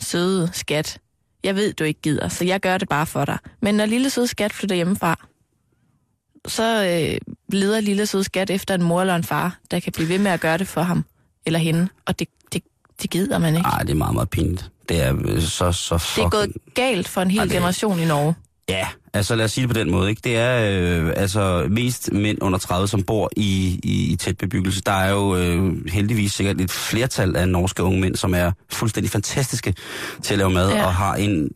[0.00, 0.98] søde skat,
[1.44, 3.38] jeg ved, du ikke gider, så jeg gør det bare for dig.
[3.62, 5.26] Men når lille søde skat flytter hjemmefra,
[6.46, 10.08] så øh, leder lille søde skat efter en mor eller en far, der kan blive
[10.08, 11.04] ved med at gøre det for ham
[11.46, 11.88] eller hende.
[12.06, 12.62] Og det, det,
[13.02, 13.66] det gider man ikke.
[13.66, 14.70] Ej, det er meget, meget pinligt.
[14.88, 16.30] Det er øh, så, så Det er fucking...
[16.30, 18.34] gået galt for en hel Ej, det- generation i Norge.
[18.68, 20.10] Ja, altså lad os sige det på den måde.
[20.10, 20.20] Ikke?
[20.24, 24.80] Det er øh, altså mest mænd under 30, som bor i, i, i tæt bebyggelse.
[24.86, 29.10] Der er jo øh, heldigvis sikkert et flertal af norske unge mænd, som er fuldstændig
[29.10, 29.74] fantastiske
[30.22, 30.86] til at lave mad, ja.
[30.86, 31.48] og har en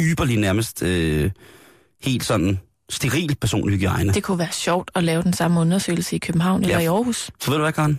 [0.00, 1.30] yberlig nærmest øh,
[2.02, 2.58] helt sådan
[2.90, 4.14] steril personlig hygiejne.
[4.14, 6.82] Det kunne være sjovt at lave den samme undersøgelse i København eller Ja.
[6.82, 7.30] i Aarhus.
[7.40, 7.98] Så ved du hvad, Karen?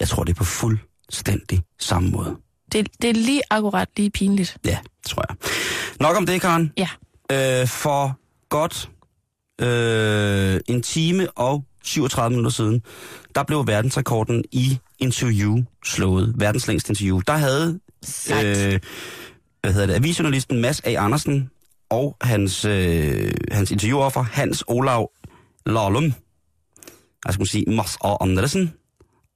[0.00, 2.36] Jeg tror, det er på fuldstændig samme måde.
[2.72, 4.56] Det, det er lige akkurat lige pinligt.
[4.64, 5.36] Ja, tror jeg.
[6.00, 6.72] Nok om det, Karen.
[6.76, 6.88] Ja.
[7.32, 8.18] Øh, for
[8.48, 8.90] godt
[9.60, 12.82] øh, en time og 37 minutter siden,
[13.34, 16.34] der blev verdensrekorden i interview slået.
[16.36, 17.20] Verdens længste interview.
[17.26, 18.46] Der havde Sejt.
[18.74, 18.80] øh,
[19.60, 20.90] hvad hedder det, avisjournalisten Mads A.
[21.04, 21.50] Andersen
[21.90, 25.10] og hans, øh, hans interviewoffer Hans Olav
[25.66, 26.12] Lahlum,
[27.26, 28.16] jeg skal sige Mads A.
[28.20, 28.72] Andersen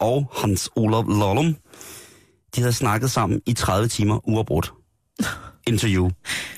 [0.01, 1.57] og Hans Olav Lahlum,
[2.57, 4.73] de havde snakket sammen i 30 timer uafbrudt.
[5.67, 6.11] Interview.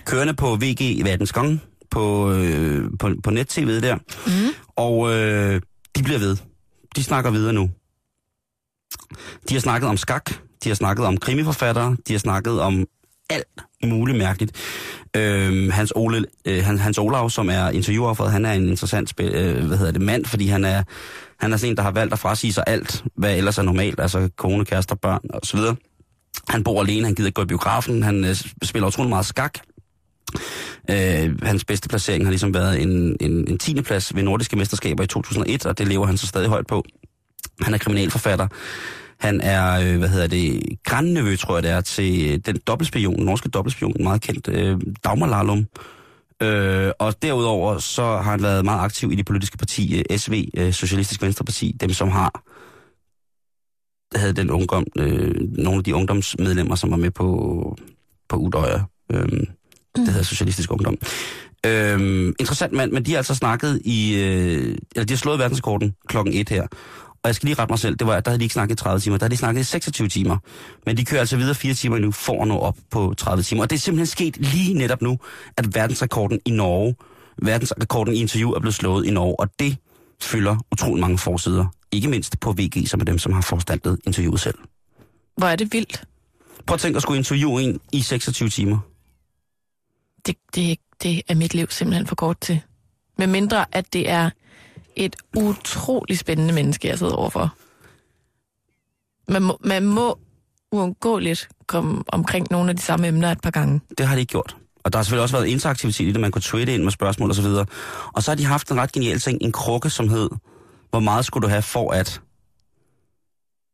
[0.04, 3.94] Kørende på VG Verdensgang på, øh, på, på net-tv der.
[4.26, 4.54] Mm.
[4.76, 5.60] Og øh,
[5.96, 6.36] de bliver ved.
[6.96, 7.70] De snakker videre nu.
[9.48, 10.30] De har snakket om skak,
[10.64, 12.86] de har snakket om krimiforfattere, de har snakket om
[13.30, 13.46] alt
[13.84, 14.52] muligt mærkeligt.
[15.16, 19.34] Øhm, Hans, Ole, øh, Hans, Hans Olav, som er interviewofferet, han er en interessant spil,
[19.34, 20.82] øh, hvad hedder det, mand, fordi han er,
[21.40, 24.00] han er sådan en, der har valgt at frasige sig alt, hvad ellers er normalt,
[24.00, 25.76] altså kone, kærester, børn og så videre.
[26.48, 29.58] Han bor alene, han gider ikke gå i biografen, han øh, spiller utrolig meget skak.
[30.90, 33.82] Øh, hans bedste placering har ligesom været en, en, en 10.
[33.82, 36.84] plads ved nordiske mesterskaber i 2001, og det lever han så stadig højt på.
[37.60, 38.48] Han er kriminalforfatter.
[39.18, 43.24] Han er, øh, hvad hedder det, grandnevø, tror jeg det er, til den dobbeltspion, den
[43.24, 45.66] norske dobbeltspion, meget kendt, øh, Dagmar Lahlum.
[46.42, 50.48] Øh, og derudover så har han været meget aktiv i det politiske parti øh, SV,
[50.56, 52.42] øh, Socialistisk Venstreparti, dem som har
[54.18, 57.76] havde den ungdom, øh, nogle af de ungdomsmedlemmer, som var med på,
[58.28, 58.80] på Udøjer.
[59.12, 59.28] Øh,
[59.96, 60.96] det hedder Socialistisk Ungdom.
[61.66, 64.14] Øhm, interessant mand, men de har altså snakket i...
[64.14, 66.66] Øh, eller de har slået verdensrekorden klokken 1 her.
[67.24, 68.82] Og jeg skal lige rette mig selv, det var, der havde de ikke snakket i
[68.82, 70.38] 30 timer, der havde de snakket i 26 timer.
[70.86, 73.62] Men de kører altså videre 4 timer nu for at nå op på 30 timer.
[73.62, 75.18] Og det er simpelthen sket lige netop nu,
[75.56, 76.94] at verdensrekorden i Norge,
[77.42, 79.76] verdensrekorden i interview er blevet slået i Norge, og det
[80.22, 81.66] fylder utrolig mange forsider.
[81.92, 84.58] Ikke mindst på VG, som er dem, som har foranstaltet interviewet selv.
[85.36, 86.04] Hvor er det vildt.
[86.66, 88.78] Prøv at tænke at skulle interviewe en i 26 timer.
[90.26, 92.60] Det, det, det er mit liv simpelthen for kort til.
[93.18, 94.30] Med mindre, at det er
[94.96, 97.54] et utrolig spændende menneske, jeg sidder overfor.
[99.28, 100.18] Man må, man må
[100.72, 103.80] uundgåeligt komme omkring nogle af de samme emner et par gange.
[103.98, 104.56] Det har de ikke gjort.
[104.84, 107.28] Og der har selvfølgelig også været interaktivitet i det, man kunne tweete ind med spørgsmål
[107.28, 107.66] og så videre.
[108.12, 110.30] Og så har de haft en ret genial ting, en krukke, som hed,
[110.90, 112.20] hvor meget skulle du have for at,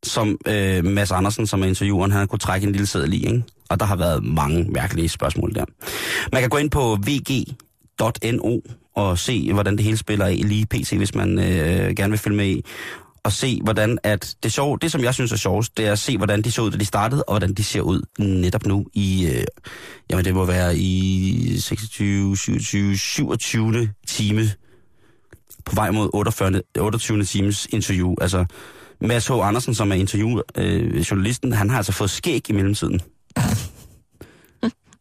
[0.03, 3.45] som øh, Mads Andersen, som er intervieweren, han kunne trække en lille sædel i, ikke?
[3.71, 5.65] Og der har været mange mærkelige spørgsmål der.
[6.33, 8.59] Man kan gå ind på vg.no
[8.95, 12.37] og se, hvordan det hele spiller af lige PC, hvis man øh, gerne vil følge
[12.37, 12.65] med i.
[13.23, 15.99] Og se, hvordan at det, sjove, det, som jeg synes er sjovest, det er at
[15.99, 18.87] se, hvordan de så ud, da de startede, og hvordan de ser ud netop nu
[18.93, 19.45] i, øh,
[20.11, 23.91] jamen det må være i 26, 27, 27.
[24.07, 24.51] time
[25.65, 27.25] på vej mod 48, 28.
[27.25, 28.15] times interview.
[28.21, 28.45] Altså,
[29.01, 29.33] Mads H.
[29.33, 33.01] Andersen, som er interviewjournalisten, øh, journalisten, han har altså fået skæg i mellemtiden.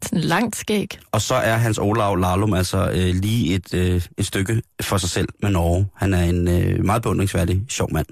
[0.03, 0.99] Sådan langt skæg.
[1.11, 5.09] Og så er Hans Olav Lahlum altså øh, lige et, øh, et stykke for sig
[5.09, 5.87] selv med Norge.
[5.95, 8.05] Han er en øh, meget beundringsværdig, sjov mand.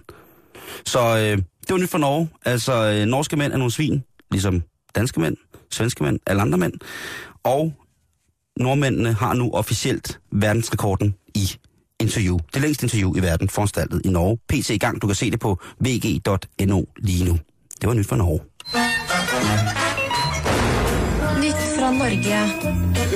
[0.85, 2.29] Så øh, det var nyt for Norge.
[2.45, 4.63] Altså, øh, norske mænd er nogle svin, ligesom
[4.95, 5.37] danske mænd,
[5.71, 6.73] svenske mænd, alle andre mænd.
[7.43, 7.73] Og
[8.59, 11.51] nordmændene har nu officielt verdensrekorden i
[11.99, 12.37] interview.
[12.53, 14.37] Det længste interview i verden, foranstaltet i Norge.
[14.49, 15.01] PC i gang.
[15.01, 17.39] Du kan se det på vg.no lige nu.
[17.81, 18.39] Det var nyt for Norge.
[21.87, 22.39] Fra Norge.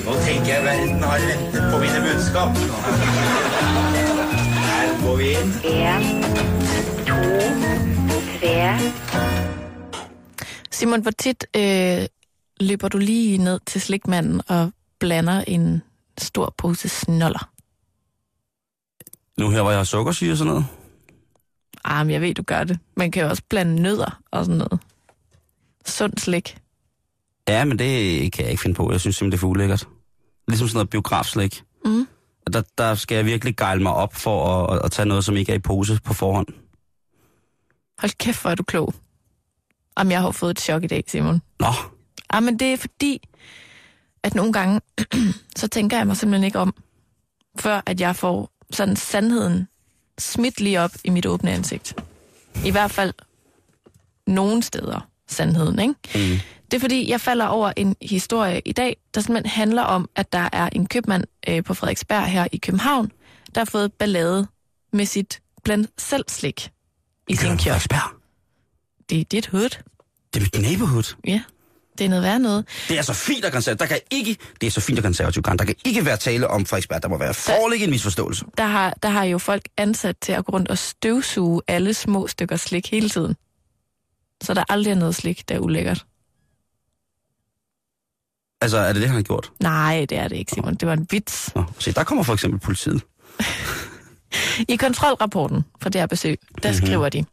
[0.05, 2.49] Nå tenker jeg verden har ventet på mine budskap.
[4.71, 5.49] Her går vi inn.
[5.63, 6.23] En,
[7.07, 7.19] to,
[8.39, 8.79] tre.
[10.71, 12.05] Simon, hvor tit øh,
[12.59, 15.81] løber du lige ned til slikmanden og blander en
[16.17, 17.49] stor pose snoller?
[19.37, 20.65] Nu her, hvor jeg har sukkersyge og sådan noget.
[21.83, 22.79] Ah, men jeg ved, du gør det.
[22.95, 24.79] Man kan jo også blande nødder og sådan noget.
[25.85, 26.60] Sund slik.
[27.47, 28.91] Ja, men det kan jeg ikke finde på.
[28.91, 29.87] Jeg synes simpelthen, det er for ulækkert.
[30.47, 31.63] Ligesom sådan noget biografslik.
[31.85, 32.07] Mm.
[32.53, 35.51] Der, der skal jeg virkelig gejle mig op for at, at tage noget, som ikke
[35.51, 36.47] er i pose på forhånd.
[37.99, 38.93] Hold kæft, hvor er du klog.
[39.95, 41.41] Om jeg har fået et chok i dag, Simon.
[41.59, 41.67] Nå,
[42.33, 43.21] Ah, men det er fordi,
[44.23, 44.81] at nogle gange,
[45.59, 46.73] så tænker jeg mig simpelthen ikke om,
[47.59, 49.67] før at jeg får sådan sandheden
[50.19, 51.95] smidt lige op i mit åbne ansigt.
[52.65, 53.13] I hvert fald
[54.27, 55.95] nogle steder sandheden, ikke?
[56.33, 56.39] Mm.
[56.71, 60.33] Det er fordi, jeg falder over en historie i dag, der simpelthen handler om, at
[60.33, 63.11] der er en købmand øh, på Frederiksberg her i København,
[63.55, 64.47] der har fået ballade
[64.93, 66.71] med sit blandt selv slik
[67.27, 67.89] i sin kiosk.
[69.09, 69.69] Det er dit hood.
[70.33, 71.15] Det er mit neighborhood.
[71.27, 71.41] Ja,
[71.97, 72.65] det er noget værd noget.
[72.89, 73.79] Det er så fint og konservativt.
[73.79, 75.45] Der kan ikke, det er så fint og konservativt.
[75.45, 77.03] Der kan ikke være tale om Frederiksberg.
[77.03, 78.45] Der må være foreligge en misforståelse.
[78.57, 82.27] Der har, der har jo folk ansat til at gå rundt og støvsuge alle små
[82.27, 83.35] stykker slik hele tiden.
[84.43, 86.05] Så der aldrig er noget slik, der er ulækkert.
[88.61, 89.51] Altså, er det det, han har gjort?
[89.59, 90.75] Nej, det er det ikke, Simon.
[90.75, 91.51] Det var en vits.
[91.55, 93.01] Nå, se, der kommer for eksempel politiet.
[94.73, 96.85] I kontrolrapporten fra det her besøg, der mm-hmm.
[96.85, 97.25] skriver de,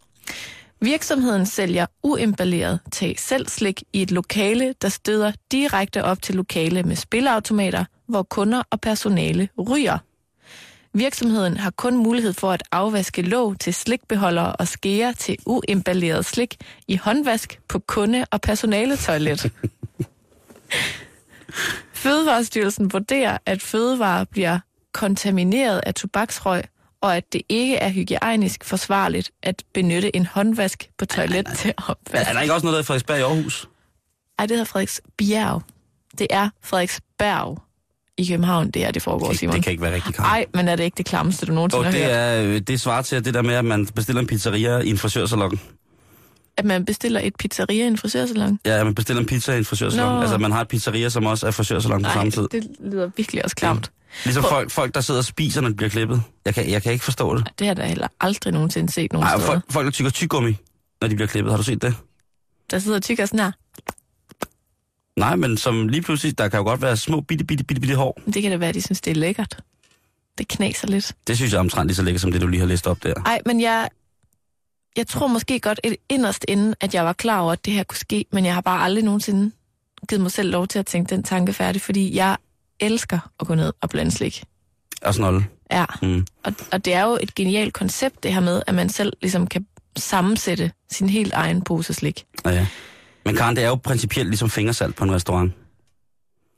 [0.81, 6.83] Virksomheden sælger uemballeret tag selv slik i et lokale, der støder direkte op til lokale
[6.83, 9.99] med spilleautomater, hvor kunder og personale ryger.
[10.95, 16.57] Virksomheden har kun mulighed for at afvaske låg til slikbeholdere og skære til uemballeret slik
[16.89, 19.53] i håndvask på kunde- og personaletoilet.
[21.93, 24.59] Fødevarestyrelsen vurderer, at fødevarer bliver
[24.93, 26.63] kontamineret af tobaksrøg,
[27.01, 31.55] og at det ikke er hygiejnisk forsvarligt at benytte en håndvask på toilet nej, nej.
[31.55, 32.29] til opvask.
[32.29, 33.69] Er der ikke også noget, der er i Frederiksberg i Aarhus?
[34.39, 35.63] Ej, det hedder Frederiksbjerg.
[36.19, 37.59] Det er Frederiksberg
[38.19, 39.55] i København, det er det foregår, Det, Simon.
[39.57, 40.31] det kan ikke være rigtig Karen.
[40.31, 42.11] Ej, men er det ikke det klammeste, du nogensinde Og har det, hørt?
[42.17, 44.99] er, øh, det svarer til det der med, at man bestiller en pizzeria i en
[44.99, 45.61] frisørsalon.
[46.59, 48.61] At man bestiller et pizzeria i en frisørsalon?
[48.65, 50.15] Ja, man bestiller en pizza i en frisørsalon.
[50.15, 50.21] Nå.
[50.21, 52.49] Altså, man har et pizzeria, som også er frisørsalon på Nej, samme tid.
[52.53, 53.91] det lyder virkelig også klamt.
[54.25, 56.23] Ligesom Prøv- folk, folk, der sidder og spiser, når de bliver klippet.
[56.45, 57.45] Jeg kan, jeg kan ikke forstå det.
[57.59, 59.47] Det har jeg da heller aldrig nogensinde set nogen Nej, steder.
[59.53, 60.57] folk, folk, der tykker tyggegummi,
[61.01, 61.53] når de bliver klippet.
[61.53, 61.95] Har du set det?
[62.71, 63.53] Der sidder og tykker sådan her.
[65.21, 67.97] Nej, men som lige pludselig, der kan jo godt være små, bitte, bitte, bitte, bitte
[67.97, 68.21] hår.
[68.35, 69.57] Det kan da være, at de synes, det er lækkert.
[70.39, 71.13] Det knaser lidt.
[71.27, 73.03] Det synes jeg er omtrent lige så lækkert, som det, du lige har læst op
[73.03, 73.15] der.
[73.27, 73.89] Ej, men jeg,
[74.99, 77.83] jeg tror måske godt et inderst inden, at jeg var klar over, at det her
[77.85, 79.51] kunne ske, men jeg har bare aldrig nogensinde
[80.09, 82.37] givet mig selv lov til at tænke den tanke færdig, fordi jeg
[82.81, 84.45] elsker at gå ned og blande slik.
[85.03, 85.47] Og snolle.
[85.71, 86.27] Ja, Mm.
[86.45, 89.47] og, og det er jo et genialt koncept, det her med, at man selv ligesom
[89.47, 92.25] kan sammensætte sin helt egen pose slik.
[92.45, 92.67] Ja, ja.
[93.25, 95.53] Men Karen, det er jo principielt ligesom fingersalt på en restaurant.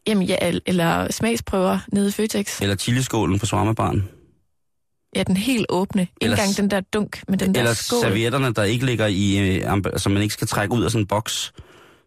[0.07, 2.61] Jamen ja, el- eller smagsprøver nede i Føtex.
[2.63, 4.09] Eller chiliskålen på Svarmebaren.
[5.17, 6.03] Ja, den helt åbne.
[6.03, 8.01] Ikke Eller engang den der dunk med den der Eller skål.
[8.03, 11.07] servietterne, der ikke ligger i, øh, som man ikke skal trække ud af sådan en
[11.07, 11.53] boks,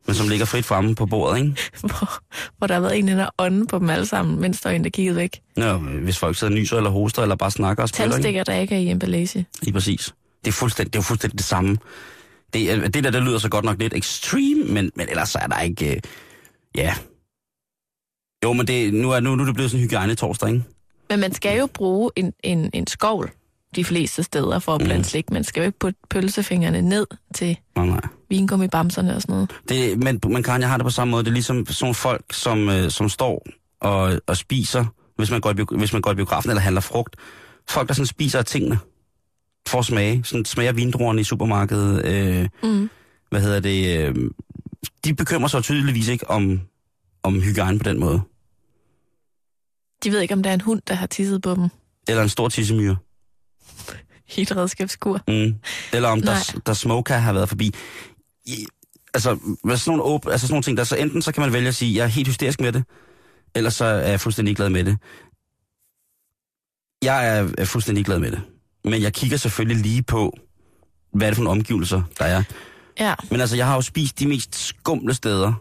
[0.08, 1.56] men som ligger frit fremme på bordet, ikke?
[1.80, 2.14] hvor,
[2.58, 4.84] hvor der har været en eller ånde på dem alle sammen, mens der er en,
[4.84, 5.41] der kiggede væk.
[5.58, 8.14] Ja, hvis folk sidder nyser eller hoster, eller bare snakker og spiller, ikke?
[8.14, 9.45] Tandstikker, der ikke er i emballage.
[9.62, 10.14] Lige præcis.
[10.45, 11.78] Det er, fuldstændig, det er fuldstændig det samme.
[12.54, 15.39] Det, er- det der, det lyder så godt nok lidt extreme, men, men ellers så
[15.41, 15.91] er der ikke...
[15.95, 16.01] Øh,
[16.76, 16.93] ja.
[18.43, 20.64] Jo, men det, nu, er, nu, nu er det blevet sådan en hygiejne torsdag, ikke?
[21.14, 23.32] Men man skal jo bruge en, en, en skovl
[23.76, 25.03] de fleste steder for at blande Mm.
[25.03, 25.32] slik.
[25.32, 28.01] Man skal jo ikke putte pølsefingrene ned til Nej, nej.
[28.30, 29.51] vingummibamserne og sådan noget.
[29.70, 31.24] Det, men, men Karen, jeg har det på samme måde.
[31.24, 33.45] Det er ligesom sådan folk, som, øh, som står
[33.82, 34.86] og, og spiser,
[35.18, 37.16] hvis man, går i, hvis man går i biografen eller handler frugt.
[37.70, 38.80] Folk, der sådan spiser af tingene
[39.68, 40.22] for at smage.
[40.24, 42.05] Sådan smager vindruerne i supermarkedet.
[42.05, 42.89] Øh, Mm.
[43.30, 43.99] hvad hedder det?
[43.99, 44.16] Øh,
[45.05, 46.61] de bekymrer sig tydeligvis ikke om,
[47.24, 48.22] om hygiejne på den måde.
[50.04, 51.70] De ved ikke, om der er en hund, der har tisset på dem
[52.08, 52.97] Eller en stor tissemyre.
[54.38, 55.22] i et redskabskur.
[55.28, 55.56] Mm.
[55.93, 56.34] Eller om Nej.
[56.34, 57.72] der, der smoker har været forbi.
[58.45, 58.66] I,
[59.14, 61.54] altså, hvad sådan nogle, åb, altså sådan nogle ting, der så enten så kan man
[61.54, 62.84] vælge at sige, jeg er helt hysterisk med det,
[63.56, 64.97] eller så er jeg fuldstændig glad med det.
[67.04, 68.41] Jeg er, er fuldstændig glad med det.
[68.84, 70.38] Men jeg kigger selvfølgelig lige på,
[71.14, 72.43] hvad er det for nogle omgivelser, der er.
[72.99, 75.54] Ja, Men altså, jeg har jo spist de mest skumle steder.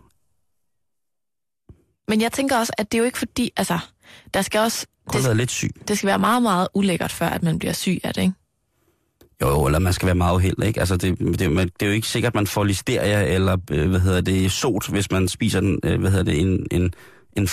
[2.09, 3.79] men jeg tænker også, at det er jo ikke fordi, altså,
[4.35, 5.71] der skal også, Kun det, været lidt syg.
[5.89, 8.35] det skal være meget, meget ulækkert, før at man bliver syg af det, ikke?
[9.43, 10.81] Jo, eller man skal være meget uheldig, ikke?
[10.81, 13.91] Altså, det, det, man, det er jo ikke sikkert, at man får listeria eller, øh,
[13.91, 16.95] hvad hedder det, sot, hvis man spiser den, øh, hvad hedder det, en, en,
[17.37, 17.49] en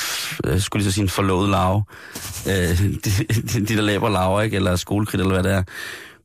[0.46, 1.84] øh, skulle lige så sige, en forlovet larve.
[2.48, 4.56] Øh, de, de, de, der laver larver, ikke?
[4.56, 5.64] Eller skolekridt, eller hvad det er.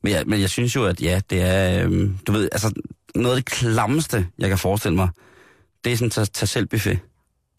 [0.03, 2.71] Men jeg, men jeg synes jo, at ja, det er, øh, du ved, altså,
[3.15, 5.09] noget af det klammeste, jeg kan forestille mig,
[5.83, 6.99] det er sådan en tag, tag selv buffet.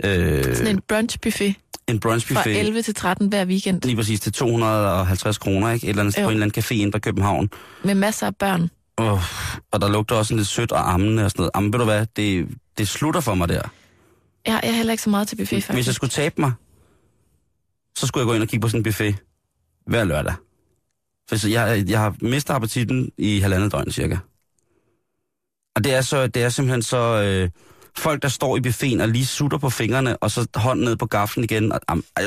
[0.04, 1.54] Øh, Sådan en brunchbuffet
[1.88, 2.58] en brunch fra buffet.
[2.60, 5.84] 11 til 13 hver weekend Lige præcis til 250 kroner, ikke?
[5.86, 6.22] Et eller andet, Jo.
[6.22, 7.50] på en eller anden café inde på København.
[7.84, 8.70] med masser af børn.
[8.96, 9.20] Oh,
[9.72, 11.50] og der lugter også sådan lidt sødt og ammende og sådan noget.
[11.56, 13.54] Jamen, ved du hvad, det, det slutter for mig der.
[14.46, 15.76] Jeg, jeg er heller ikke så meget til buffet, faktisk.
[15.76, 16.52] Hvis jeg skulle tabe mig,
[17.98, 19.16] så skulle jeg gå ind og kigge på sådan en buffet
[19.86, 20.34] hver lørdag.
[21.28, 24.16] For jeg, jeg har mistet appetitten i halvandet døgn cirka.
[25.76, 27.22] Og det er, så, det er simpelthen så...
[27.22, 27.50] Øh,
[27.98, 31.06] folk, der står i buffeten og lige sutter på fingrene, og så hånden ned på
[31.06, 31.72] gaflen igen.
[31.72, 32.22] Og, am, ah,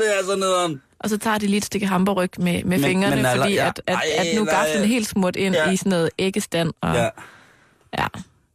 [0.00, 0.82] det er så nederen.
[1.00, 3.68] Og så tager de lige et stykke hamburryg med, med Men- fingrene, men fordi ja.
[3.68, 4.54] at, at, Ej, at nu er nej.
[4.66, 5.70] gaflen helt smurt ind Ja.
[5.70, 6.72] i sådan noget æggestand.
[6.80, 7.08] Og, Ja.
[7.98, 8.06] ja.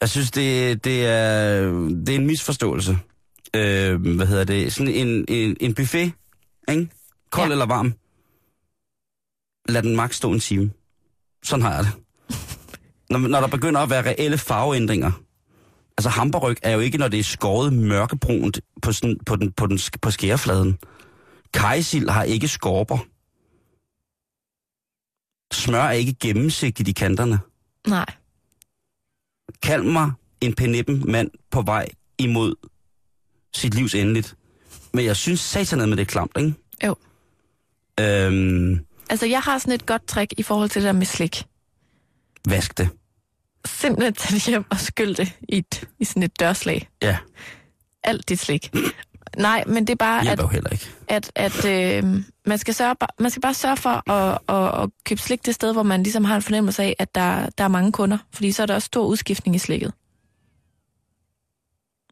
[0.02, 1.62] Jeg synes, det, det, er,
[2.06, 2.98] det er en misforståelse.
[3.54, 4.74] Øh, hvad hedder det?
[4.74, 6.12] Sådan en, en, en buffet,
[6.70, 6.90] ikke?
[7.32, 7.52] Kold ja.
[7.52, 7.94] eller varm.
[9.70, 10.72] Lad den maks stå en time.
[11.44, 11.92] Sådan har jeg det.
[13.10, 15.12] Når, når der begynder at være reelle farveændringer.
[15.98, 19.68] Altså hamburg er jo ikke, når det er skåret mørkebrunt på, sådan, på, den, på,
[19.68, 20.78] den, på skærefladen.
[21.54, 22.98] Kajsild har ikke skorper.
[25.54, 27.40] Smør er ikke gennemsigtigt i kanterne.
[27.88, 28.06] Nej.
[29.64, 31.88] Kald mig en penippen mand på vej
[32.20, 32.56] imod
[33.56, 34.36] sit livs endeligt.
[34.94, 36.54] Men jeg synes satanet med det er klamt, ikke?
[36.86, 36.96] Jo.
[38.00, 41.44] Øhm, Altså, jeg har sådan et godt trick i forhold til det der med slik.
[42.50, 42.90] Vask det.
[43.66, 46.90] Simpelthen tage det hjem og skylle det i, et, i sådan et dørslag.
[47.02, 47.18] Ja,
[48.04, 48.72] Alt dit slik.
[49.38, 50.90] Nej, men det er bare, at, hjælper jo heller ikke.
[51.08, 55.22] at, at øh, man, skal sørge, man skal bare sørge for at, at, at købe
[55.22, 57.92] slik det sted, hvor man ligesom har en fornemmelse af, at der, der er mange
[57.92, 58.18] kunder.
[58.34, 59.94] Fordi så er der også stor udskiftning i slikket.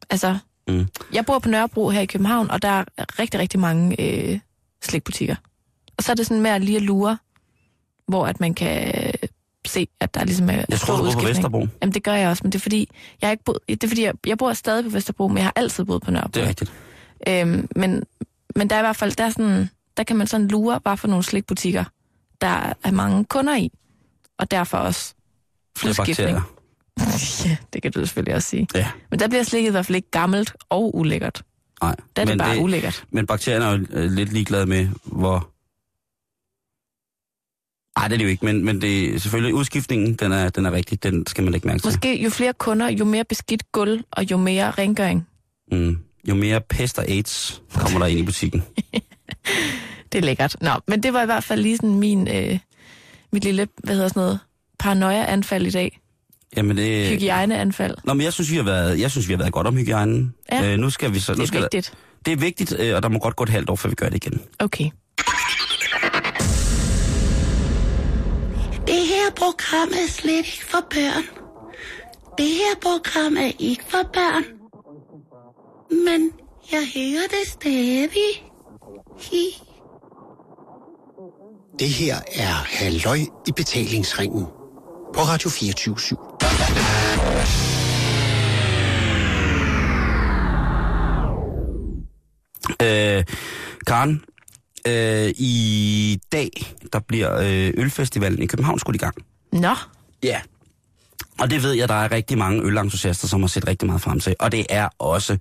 [0.09, 0.88] Altså, Mm.
[1.13, 2.86] jeg bor på Nørrebro her i København, og der er
[3.19, 4.39] rigtig, rigtig mange øh,
[4.84, 5.36] slikbutikker.
[5.97, 7.17] Og så er det sådan med at lige at lure,
[8.07, 8.93] hvor at man kan
[9.76, 11.28] se, at der ligesom er Jeg stor tror, du bor på.
[11.28, 11.67] Vesterbro.
[11.82, 12.89] Jamen, det gør jeg også, men det er fordi,
[13.21, 15.53] jeg ikke boet, det er fordi, jeg, jeg bor stadig på Vesterbro, men jeg har
[15.55, 16.32] altid boet på Nørrebro.
[16.34, 16.71] Det er rigtigt.
[17.28, 18.03] Øhm, men,
[18.55, 20.97] men der er i hvert fald, der, er sådan, der kan man sådan lure, hvad
[20.97, 21.84] for nogle slikbutikker,
[22.41, 23.71] der er mange kunder i.
[24.39, 25.13] Og derfor også
[25.78, 26.41] Flere bakterier.
[27.45, 28.67] ja, det kan du selvfølgelig også sige.
[28.76, 31.43] Ja, Men der bliver slikket i hvert fald ikke gammelt og ulækkert.
[31.82, 31.95] nej.
[32.15, 33.05] Der er det men bare ulækkert.
[33.11, 35.49] Men bakterierne er jo øh, lidt ligeglade med, hvor...
[37.98, 40.66] Nej, det er det jo ikke, men, men det er selvfølgelig udskiftningen, den er, den
[40.66, 41.88] er rigtig, den skal man lægge mærke til.
[41.88, 45.28] Måske jo flere kunder, jo mere beskidt gulv og jo mere rengøring.
[45.72, 45.98] Mm.
[46.30, 48.64] Jo mere pest og AIDS kommer der ind i butikken.
[50.12, 50.56] Det er lækkert.
[50.62, 52.60] Nå, men det var i hvert fald lige sådan min, øh,
[53.32, 54.39] mit lille, hvad hedder sådan noget,
[54.80, 56.00] paranoia-anfald i dag.
[56.58, 57.10] Jamen det...
[57.10, 57.96] Hygiejneanfald.
[58.04, 60.34] Nå, men jeg synes, vi har været, jeg synes, vi har været godt om hygiejnen.
[60.52, 60.72] Ja.
[60.74, 61.32] Øh, nu skal vi så...
[61.32, 61.93] Det nu er skal vigtigt.
[62.26, 64.10] Det er vigtigt, øh, og der må godt gå et halvt år, før vi gør
[64.10, 64.41] det igen.
[64.60, 64.89] Okay.
[69.36, 71.24] Program er slet ikke for børn.
[72.38, 74.44] Det her program er ikke for børn.
[76.06, 76.32] Men
[76.72, 78.32] jeg hører det stadig.
[79.18, 79.46] Hi.
[81.80, 83.18] Det her er Halløj
[83.48, 84.46] i betalingsringen
[85.14, 85.96] på Radio 24
[92.82, 93.24] Øh,
[93.88, 94.22] Karen,
[94.88, 96.50] øh, i dag,
[96.94, 99.16] der bliver øh, Ølfestivalen i København skudt i gang.
[99.52, 99.76] Nå,
[100.24, 100.42] Ja.
[101.40, 104.20] Og det ved jeg, der er rigtig mange ølentusiaster, som har set rigtig meget frem
[104.20, 104.36] til.
[104.40, 105.38] Og det er også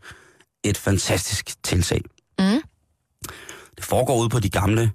[0.64, 2.00] et fantastisk tiltag.
[2.38, 2.60] Mm.
[3.76, 4.90] Det foregår ude på de gamle,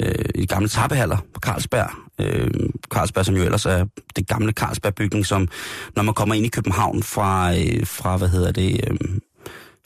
[0.00, 1.90] øh, de gamle tappehaller på Carlsberg.
[2.20, 2.50] Øh,
[2.92, 3.86] Carlsberg, som jo ellers er
[4.16, 5.48] det gamle Carlsberg-bygning, som
[5.96, 8.96] når man kommer ind i København fra, øh, fra hvad hedder det, øh,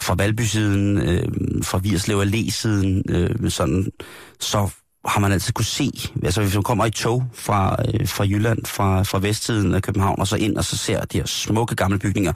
[0.00, 1.28] fra Valby-siden, øh,
[1.62, 3.92] fra Virslev Allé-siden, øh, sådan,
[4.40, 4.70] så
[5.04, 5.90] har man altid kunne se,
[6.24, 10.20] altså hvis man kommer i tog fra, øh, fra Jylland, fra, fra vestsiden af København,
[10.20, 12.32] og så ind og så ser de her smukke gamle bygninger.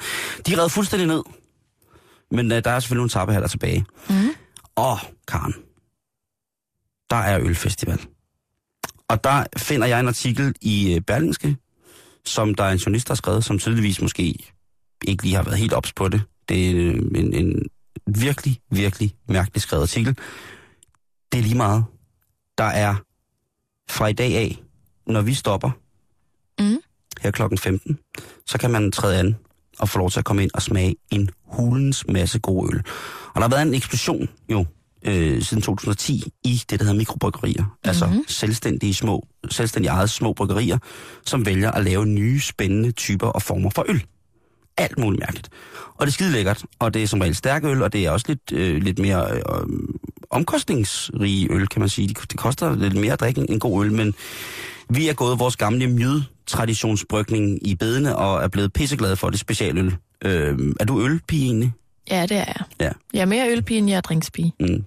[0.47, 1.23] De er reddet fuldstændig ned,
[2.31, 3.87] men øh, der er selvfølgelig nogle tappehaller tilbage.
[4.09, 4.29] Mm.
[4.77, 4.99] Og,
[5.29, 5.55] Karen,
[7.11, 8.01] der er ølfestival.
[9.09, 11.57] Og der finder jeg en artikel i øh, Berlingske,
[12.25, 14.35] som der er en journalist, der har skrevet, som tydeligvis måske
[15.05, 16.23] ikke lige har været helt ops på det.
[16.49, 17.63] Det er en, en
[18.07, 20.17] virkelig, virkelig mærkelig skrevet artikel.
[21.33, 21.85] Det er lige meget.
[22.59, 22.95] Der er
[23.89, 24.63] fra i dag af,
[25.07, 25.71] når vi stopper
[26.61, 26.79] Mm.
[27.21, 27.99] her klokken 15,
[28.47, 29.37] så kan man træde an
[29.79, 32.79] og få lov til at komme ind og smage en hulens masse god øl.
[33.29, 34.67] Og der har været en eksplosion jo
[35.05, 37.63] øh, siden 2010 i det, der hedder mikrobryggerier.
[37.63, 37.79] Mm-hmm.
[37.85, 40.79] Altså selvstændige små, selvstændige eget små bryggerier,
[41.27, 44.05] som vælger at lave nye, spændende typer og former for øl.
[44.77, 45.49] Alt muligt mærkeligt.
[45.99, 48.11] Og det er skide lækkert, og det er som regel stærk øl, og det er
[48.11, 49.43] også lidt, øh, lidt mere øh,
[50.31, 52.09] omkostningsrige øl, kan man sige.
[52.09, 54.15] Det, det koster lidt mere at drikke en, god øl, men
[54.89, 59.41] vi er gået vores gamle mjød traditionsbrygning i bedene og er blevet pisseglade for det
[59.41, 59.97] specialøl.
[60.25, 61.73] Øh, er du ølpige egentlig?
[62.11, 62.63] Ja, det er jeg.
[62.81, 62.91] Ja.
[63.15, 64.53] Jeg er mere ølpige, end jeg er drinkspige.
[64.61, 64.85] Mm.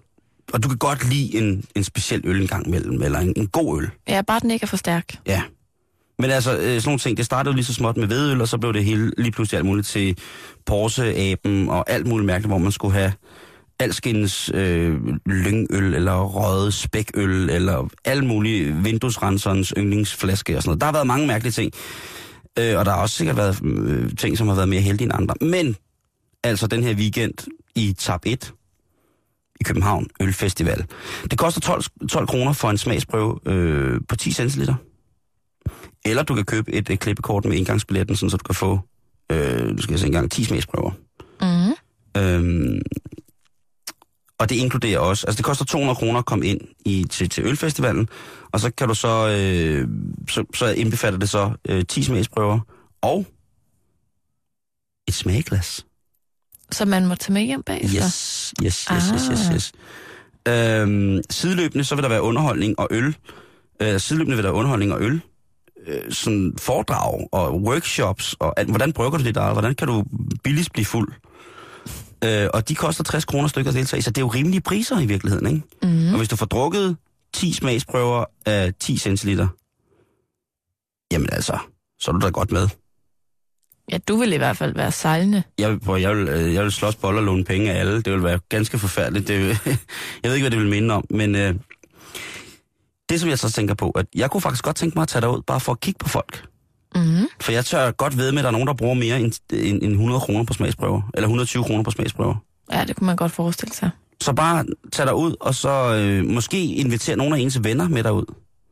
[0.54, 3.48] Og du kan godt lide en, en speciel øl en gang imellem, eller en, en
[3.48, 3.90] god øl.
[4.06, 5.20] Er bare, den ikke er for stærk.
[5.28, 5.42] Ja.
[6.20, 8.48] Men altså, øh, sådan nogle ting, det startede jo lige så småt med vedøl, og
[8.48, 10.18] så blev det hele lige pludselig alt muligt til
[10.66, 13.14] Porse-aben og alt muligt mærkeligt, hvor man skulle have
[13.80, 20.82] alskens øh, lyngøl, eller røget spækøl, eller alt muligt vinduesrenserens yndlingsflaske og sådan noget.
[20.82, 21.72] Der har været mange mærkelige ting.
[22.60, 25.14] Øh, og der har også sikkert været øh, ting, som har været mere heldige end
[25.14, 25.36] andre.
[25.42, 25.76] Men
[26.44, 27.34] altså den her weekend
[27.76, 28.54] i Tab 1
[29.60, 30.86] i København, Ølfestival.
[31.32, 34.76] Det koster 12, 12 kroner for en smagsprøve øh, på 10 centiliter.
[36.10, 38.80] Eller du kan købe et, et klippekort med indgangsbilletten, sådan, så du kan få,
[39.32, 40.92] øh, du skal jeg se engang, 10 smagsprøver.
[41.42, 41.74] Mm.
[42.22, 42.82] Øhm,
[44.40, 47.44] og det inkluderer også, altså det koster 200 kroner at komme ind i, til, til
[47.46, 48.10] ølfestivalen,
[48.52, 49.88] og så kan du så, øh,
[50.30, 52.60] så, så indbefatter det så øh, 10 smagsprøver
[53.02, 53.26] og
[55.08, 55.86] et smagglas.
[56.72, 58.04] Så man må tage med hjem bagefter?
[58.06, 59.56] Yes, yes, yes, yes, yes, Ah.
[59.56, 59.72] yes.
[60.48, 63.16] Øhm, sideløbende så vil der være underholdning og øl.
[63.82, 65.22] Øh, sideløbende vil der være underholdning og øl.
[65.88, 68.70] Øh, sådan foredrag og workshops og alt.
[68.70, 69.54] Hvordan brygger du dit eget?
[69.54, 70.04] Hvordan kan du
[70.44, 71.14] billigst blive fuld?
[72.24, 74.62] Øh, og de koster 60 kroner stykker at deltage, i, så det er jo rimelige
[74.62, 75.62] priser i virkeligheden, ikke?
[75.84, 76.12] Mm.
[76.12, 76.98] Og hvis du får drukket
[77.34, 79.48] 10 smagsprøver af 10 centiliter,
[81.14, 81.58] jamen altså,
[82.00, 82.68] så er du da godt med.
[83.92, 85.44] Ja, du vil i hvert fald være sejlende.
[85.58, 88.02] Jeg, vil- hvor jeg, vil, øh, jeg vil slås bold og låne penge af alle.
[88.02, 89.28] Det vil være ganske forfærdeligt.
[89.28, 89.60] Det, vil-
[90.24, 91.56] jeg ved ikke, hvad det vil minde om, men øh,
[93.10, 95.22] det, som jeg så tænker på, at jeg kunne faktisk godt tænke mig at tage
[95.22, 96.46] derud, bare for at kigge på folk.
[96.96, 97.28] Mm.
[97.42, 99.84] For jeg tør godt ved med, at der er nogen, der bruger mere end, end,
[99.84, 101.02] end 100 kroner på smagsprøver.
[101.14, 102.36] Eller 120 kroner på smagsprøver.
[102.72, 103.90] Ja, det kunne man godt forestille sig.
[104.22, 108.04] Så bare tag dig ud, og så øh, måske invitere nogle af ens venner med
[108.04, 108.26] derud.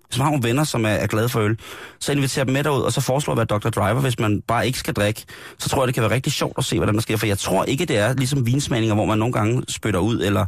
[0.07, 1.57] Hvis man har nogle venner, som er, er glade for øl,
[1.99, 3.69] så inviter dem med derud, og så foreslår at være Dr.
[3.69, 5.25] Driver, hvis man bare ikke skal drikke.
[5.57, 7.17] Så tror jeg, det kan være rigtig sjovt at se, hvordan der sker.
[7.17, 10.45] For jeg tror ikke, det er ligesom vinsmagninger, hvor man nogle gange spytter ud, eller...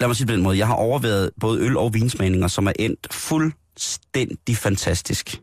[0.00, 0.58] Lad mig sige på den måde.
[0.58, 5.40] Jeg har overvejet både øl- og vinsmagninger, som er endt fuldstændig fantastisk.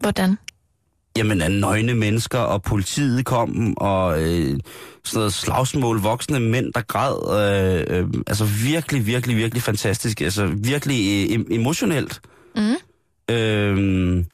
[0.00, 0.36] Hvordan?
[1.16, 4.60] Jamen, nøgne mennesker, og politiet kom, og øh,
[5.04, 7.16] sådan noget slagsmål, voksne mænd, der græd.
[7.90, 10.20] Øh, øh, altså virkelig, virkelig, virkelig fantastisk.
[10.20, 12.20] Altså virkelig øh, em- emotionelt.
[12.56, 12.74] Mm.
[13.34, 14.24] Øh,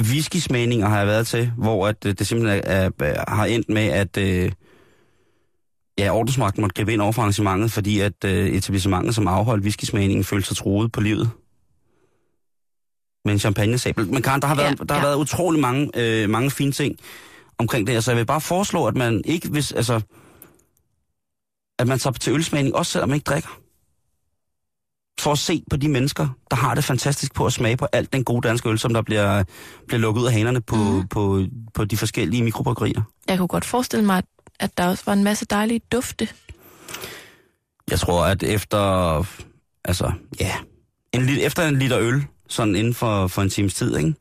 [0.00, 3.82] whisky-smagninger har jeg været til, hvor at, øh, det simpelthen er, er, har endt med,
[3.86, 4.52] at øh,
[5.98, 10.24] ja, ordensmagten måtte gribe ind over for arrangementet, fordi at øh, etablissementet, som afholdt whisky-smagningen,
[10.24, 11.30] følte sig troet på livet.
[13.24, 14.06] Med en champagnesabel.
[14.06, 15.06] Men Karen, der har været, Ja, der har ja.
[15.06, 16.98] været utrolig mange, øh, mange fine ting
[17.58, 20.00] omkring det så jeg vil bare foreslå, at man ikke, hvis, altså,
[21.78, 23.60] at man tager til ølsmagning, også selvom man ikke drikker.
[25.20, 28.12] For at se på de mennesker, der har det fantastisk på at smage på alt
[28.12, 29.44] den gode danske øl, som der bliver,
[29.86, 31.08] bliver lukket ud af hanerne på, mm.
[31.08, 33.02] på, på de forskellige mikrobryggerier.
[33.28, 34.24] Jeg kunne godt forestille mig, at
[34.78, 36.28] der også var en masse dejlige dufte.
[37.90, 38.78] Jeg tror, at efter,
[39.84, 40.52] altså, ja,
[41.12, 44.14] en, efter en liter øl, sådan inden for, for en times tid, ikke?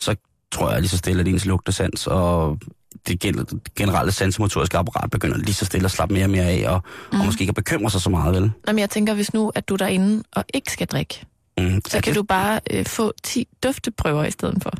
[0.00, 0.16] så
[0.52, 2.58] tror jeg lige så stille, at ens lugtesans og
[3.06, 6.70] det gen- generelle sansemotoriske apparat begynder lige så stille at slappe mere og mere af,
[6.74, 7.20] og, mm.
[7.20, 8.52] og måske ikke at bekymre sig så meget, vel?
[8.66, 11.24] Men jeg tænker, hvis nu, at du er derinde og ikke skal drikke,
[11.58, 11.80] Mm.
[11.88, 14.70] så ja, kan det, du bare øh, få 10 dufteprøver i stedet for.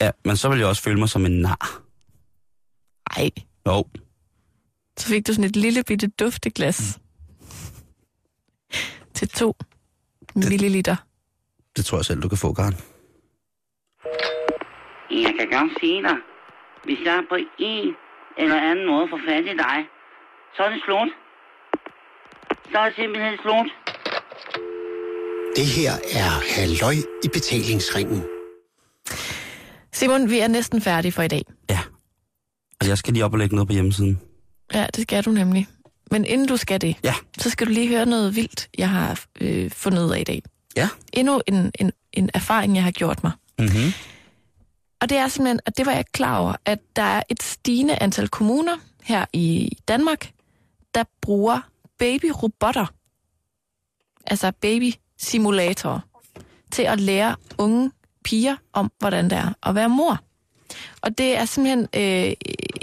[0.00, 1.80] Ja, men så vil jeg også føle mig som en nar.
[3.16, 3.30] Ej,
[3.66, 3.84] Jo.
[4.98, 6.98] Så fik du sådan et lille bitte dufteglas.
[9.16, 9.54] Til to
[10.34, 10.96] milliliter.
[11.76, 12.74] Det tror jeg selv, du kan få, Karen.
[15.10, 16.16] Jeg kan godt sige dig,
[16.84, 17.94] hvis jeg på en
[18.38, 19.78] eller anden måde får fat i dig,
[20.56, 21.08] så er det slut.
[22.72, 23.68] Så er det simpelthen slut.
[25.56, 26.94] Det her er Halløj
[27.24, 28.22] i betalingsringen.
[29.92, 31.42] Simon, vi er næsten færdige for i dag.
[31.70, 31.80] Ja.
[32.80, 34.27] Altså, jeg skal lige op og lægge noget på hjemmesiden.
[34.74, 35.66] Ja, det skal du nemlig.
[36.10, 37.14] Men inden du skal det, Ja.
[37.38, 40.42] så skal du lige høre noget vildt, jeg har øh, fundet ud af i dag.
[40.76, 40.88] Ja.
[41.12, 43.32] Endnu en, en, en erfaring, jeg har gjort mig.
[43.58, 43.92] Mm-hmm.
[45.00, 48.02] Og det er simpelthen, og det var jeg klar over, at der er et stigende
[48.02, 50.30] antal kommuner her i Danmark,
[50.94, 51.60] der bruger
[51.98, 52.86] babyrobotter,
[54.26, 56.00] altså babysimulatorer,
[56.72, 57.90] til at lære unge
[58.24, 60.18] piger om, hvordan det er at være mor.
[61.00, 62.32] Og det er simpelthen øh,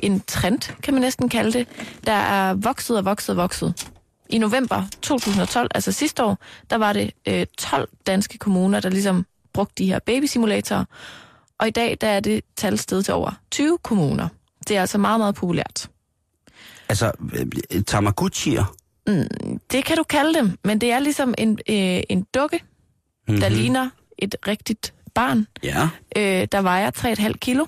[0.03, 1.67] en trend, kan man næsten kalde det,
[2.05, 3.87] der er vokset og vokset og vokset.
[4.29, 6.37] I november 2012, altså sidste år,
[6.69, 10.85] der var det øh, 12 danske kommuner, der ligesom brugte de her babysimulatorer.
[11.59, 14.27] Og i dag, der er det tal sted til over 20 kommuner.
[14.67, 15.89] Det er altså meget, meget populært.
[16.89, 17.45] Altså, øh,
[17.91, 18.65] Tamagotchi'er.
[19.71, 22.59] Det kan du kalde dem, men det er ligesom en, øh, en dukke,
[23.27, 23.41] mm-hmm.
[23.41, 25.89] der ligner et rigtigt barn, Ja.
[26.17, 27.65] øh, der vejer 3,5 kilo,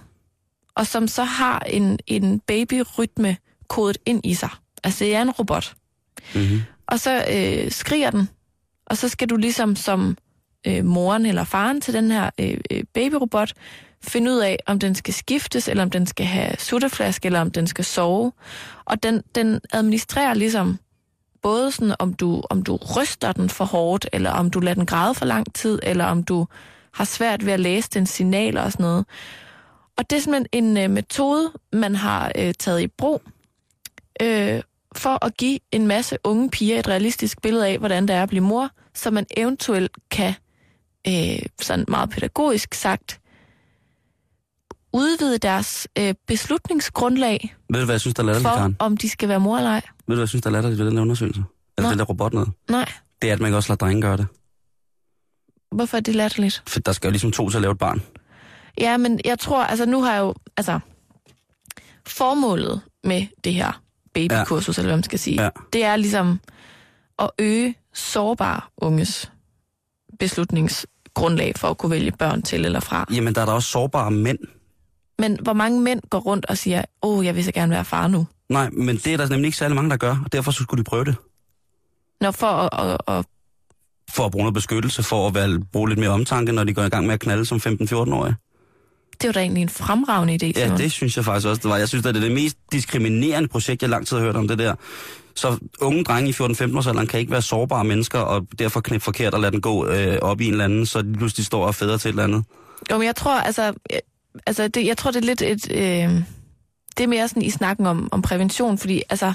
[0.77, 4.49] og som så har en, en babyrytme kodet ind i sig.
[4.83, 5.75] Altså, det er en robot.
[6.35, 6.61] Mm-hmm.
[6.87, 8.29] Og så øh, skriger den,
[8.85, 10.17] og så skal du ligesom som
[10.67, 13.53] øh, moren eller faren til den her øh, øh, babyrobot
[14.03, 17.51] finde ud af, om den skal skiftes, eller om den skal have sutteflaske, eller om
[17.51, 18.31] den skal sove.
[18.85, 20.79] Og den, den administrerer ligesom
[21.41, 24.85] både sådan, om du, om du ryster den for hårdt, eller om du lader den
[24.85, 26.47] græde for lang tid, eller om du
[26.93, 29.05] har svært ved at læse dens signaler og sådan noget.
[29.97, 33.21] Og det er simpelthen en øh, metode, man har øh, taget i brug
[34.21, 34.61] øh,
[34.95, 38.29] for at give en masse unge piger et realistisk billede af, hvordan det er at
[38.29, 40.33] blive mor, så man eventuelt kan,
[41.07, 43.19] øh, sådan meget pædagogisk sagt,
[44.93, 48.75] udvide deres øh, beslutningsgrundlag Ved du, hvad jeg synes, der er latterligt, Karen?
[48.79, 49.75] om de skal være mor eller ej.
[49.75, 51.43] Ved du, hvad jeg synes, der er latterligt ved den der undersøgelse?
[51.79, 51.89] Nej.
[51.89, 52.49] den der robot noget.
[52.69, 52.91] Nej,
[53.21, 54.27] Det er, at man kan også lade drenge gøre det.
[55.71, 56.63] hvorfor er det latterligt?
[56.67, 58.01] For der skal jo ligesom to til at lave et barn.
[58.79, 60.79] Ja, men jeg tror, altså nu har jeg jo, altså,
[62.07, 63.81] formålet med det her
[64.13, 64.81] babykursus, ja.
[64.81, 65.49] eller hvad man skal sige, Ja.
[65.73, 66.39] det er ligesom
[67.19, 69.31] at øge sårbare unges
[70.19, 73.05] beslutningsgrundlag for at kunne vælge børn til eller fra.
[73.13, 74.39] Jamen, der er der også sårbare mænd.
[75.19, 77.85] Men hvor mange mænd går rundt og siger, åh, oh, jeg vil så gerne være
[77.85, 78.27] far nu.
[78.49, 80.83] Nej, men det er der nemlig ikke særlig mange, der gør, og derfor så skulle
[80.83, 81.15] de prøve det.
[82.21, 83.25] Når for at, at, at
[84.09, 86.83] For at bruge noget beskyttelse, for at være, bruge lidt mere omtanke, når de går
[86.83, 88.35] i gang med at knalde som 15-14-årige.
[89.21, 90.59] Det er jo da egentlig en fremragende idé.
[90.59, 91.77] Ja, det synes jeg faktisk også, det var.
[91.77, 94.59] Jeg synes, det er det mest diskriminerende projekt, jeg lang tid har hørt om det
[94.59, 94.75] der.
[95.35, 99.03] Så unge drenge i 14-15 års alderen kan ikke være sårbare mennesker, og derfor knæppe
[99.03, 101.61] forkert og lade den gå øh, op i en eller anden, så de pludselig står
[101.61, 102.43] og er fædre til et eller andet.
[102.91, 104.01] Jo, men jeg tror, altså, jeg,
[104.45, 106.21] altså det, jeg tror, det er lidt et, øh,
[106.97, 109.33] det er mere sådan i snakken om, om prævention, fordi altså,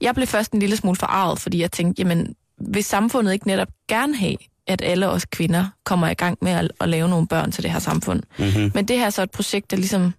[0.00, 3.68] jeg blev først en lille smule forarvet, fordi jeg tænkte, jamen, vil samfundet ikke netop
[3.88, 4.36] gerne have,
[4.66, 7.70] at alle os kvinder kommer i gang med at, at lave nogle børn til det
[7.70, 8.22] her samfund?
[8.38, 8.70] Mm-hmm.
[8.74, 10.14] Men det her er så et projekt, der ligesom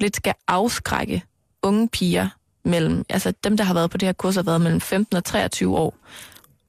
[0.00, 1.22] lidt skal afskrække
[1.62, 2.28] unge piger
[2.64, 5.24] mellem, altså dem, der har været på det her kurs, har været mellem 15 og
[5.24, 5.96] 23 år,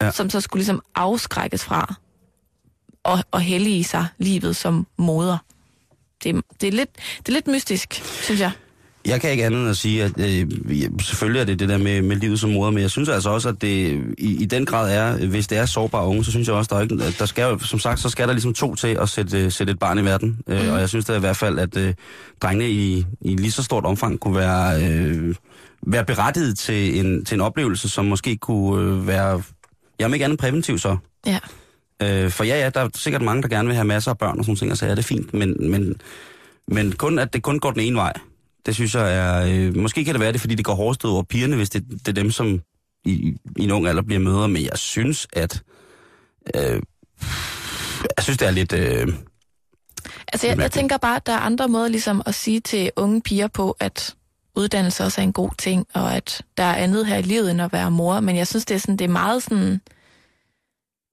[0.02, 0.12] Ja.
[0.12, 1.96] som så skulle ligesom afskrækkes fra
[3.06, 5.38] at, at hellige sig livet som moder.
[6.24, 7.94] Det, det, er lidt, det er lidt mystisk,
[8.24, 8.52] synes jeg.
[9.06, 10.48] Jeg kan ikke andet end at sige, at øh,
[11.02, 13.50] selvfølgelig er det det der med, med livet som mor, men jeg synes altså også,
[13.50, 16.56] at det i, i den grad er, hvis det er sårbare unge, så synes jeg
[16.56, 19.10] også, der er ikke, der skal som sagt, så skal der ligesom to til at
[19.10, 20.40] sætte, øh, sætte et barn i verden.
[20.48, 20.54] Mm.
[20.54, 21.94] Øh, og jeg synes da i hvert fald, at øh,
[22.42, 25.36] drengene i, i lige så stort omfang kunne være, øh,
[25.88, 29.44] være berettiget til en, til en oplevelse, som måske kunne øh, være,
[30.00, 30.98] jamen ikke andet præventiv så.
[31.26, 31.40] Ja.
[32.04, 34.40] Øh, for ja, ja, der er sikkert mange, der gerne vil have masser af børn
[34.40, 35.96] og sådan ting, og så er det fint, men, men,
[36.68, 38.14] men kun, at det kun går den ene vej,
[38.66, 39.46] det synes jeg er...
[39.50, 42.08] Øh, måske kan det være det, fordi det går hårdest over pigerne, hvis det, det
[42.08, 42.62] er dem, som
[43.06, 43.12] i,
[43.58, 45.62] i en ung alder bliver mødre, men jeg synes, at...
[46.56, 46.82] Øh,
[48.18, 48.74] jeg synes, det er lidt...
[48.74, 49.08] Øh,
[50.34, 53.22] Altså, jeg, jeg tænker bare, at der er andre måder ligesom at sige til unge
[53.22, 54.16] piger på, at
[54.56, 57.62] uddannelse også er en god ting, og at der er andet her i livet end
[57.62, 58.20] at være mor.
[58.20, 59.82] Men jeg synes, det er, sådan, det er meget sådan...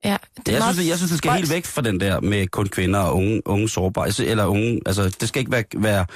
[0.04, 2.66] Ja, det jeg, synes, jeg synes, det skal helt væk fra den der med kun
[2.66, 4.12] kvinder og unge, unge sårbare.
[4.26, 6.06] Eller unge, altså, det skal ikke være, være,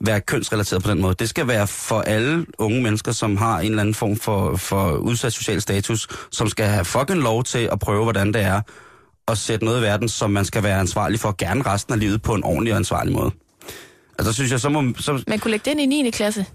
[0.00, 1.14] være kønsrelateret på den måde.
[1.18, 4.92] Det skal være for alle unge mennesker, som har en eller anden form for, for
[4.92, 8.60] udsat social status, som skal have fucking lov til at prøve, hvordan det er
[9.28, 12.22] at sætte noget i verden, som man skal være ansvarlig for gerne resten af livet
[12.22, 13.30] på en ordentlig og ansvarlig måde.
[14.18, 14.84] Altså, synes jeg, så må...
[14.98, 16.10] Så, Man kunne lægge den i 9.
[16.10, 16.46] klasse.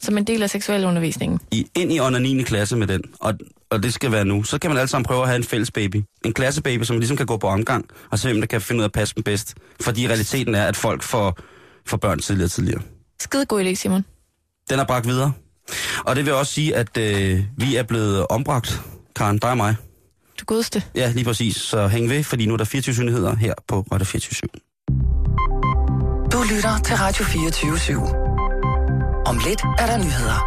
[0.00, 1.40] Som en del af seksualundervisningen.
[1.50, 2.42] I, ind i under 9.
[2.42, 3.34] klasse med den, og,
[3.74, 4.42] og det skal være nu.
[4.42, 6.04] Så kan man alle sammen prøve at have en fælles baby.
[6.24, 8.82] En klassebaby, som ligesom kan gå på omgang, og se hvem der kan finde ud
[8.82, 9.54] af at passe dem bedst.
[9.80, 11.38] Fordi realiteten er, at folk får,
[11.86, 12.80] får børn tidligere og tidligere.
[13.20, 14.04] Skide god idé, Simon.
[14.70, 15.32] Den er bragt videre.
[16.04, 18.80] Og det vil også sige, at øh, vi er blevet ombragt,
[19.16, 19.76] Karen, dig og mig.
[20.40, 20.82] Du godeste.
[20.94, 21.56] Ja, lige præcis.
[21.56, 24.48] Så hæng ved, fordi nu er der 24 nyheder her på Radio 24
[26.32, 27.94] Du lytter til Radio 24 /7.
[29.26, 30.38] Om lidt er der nyheder.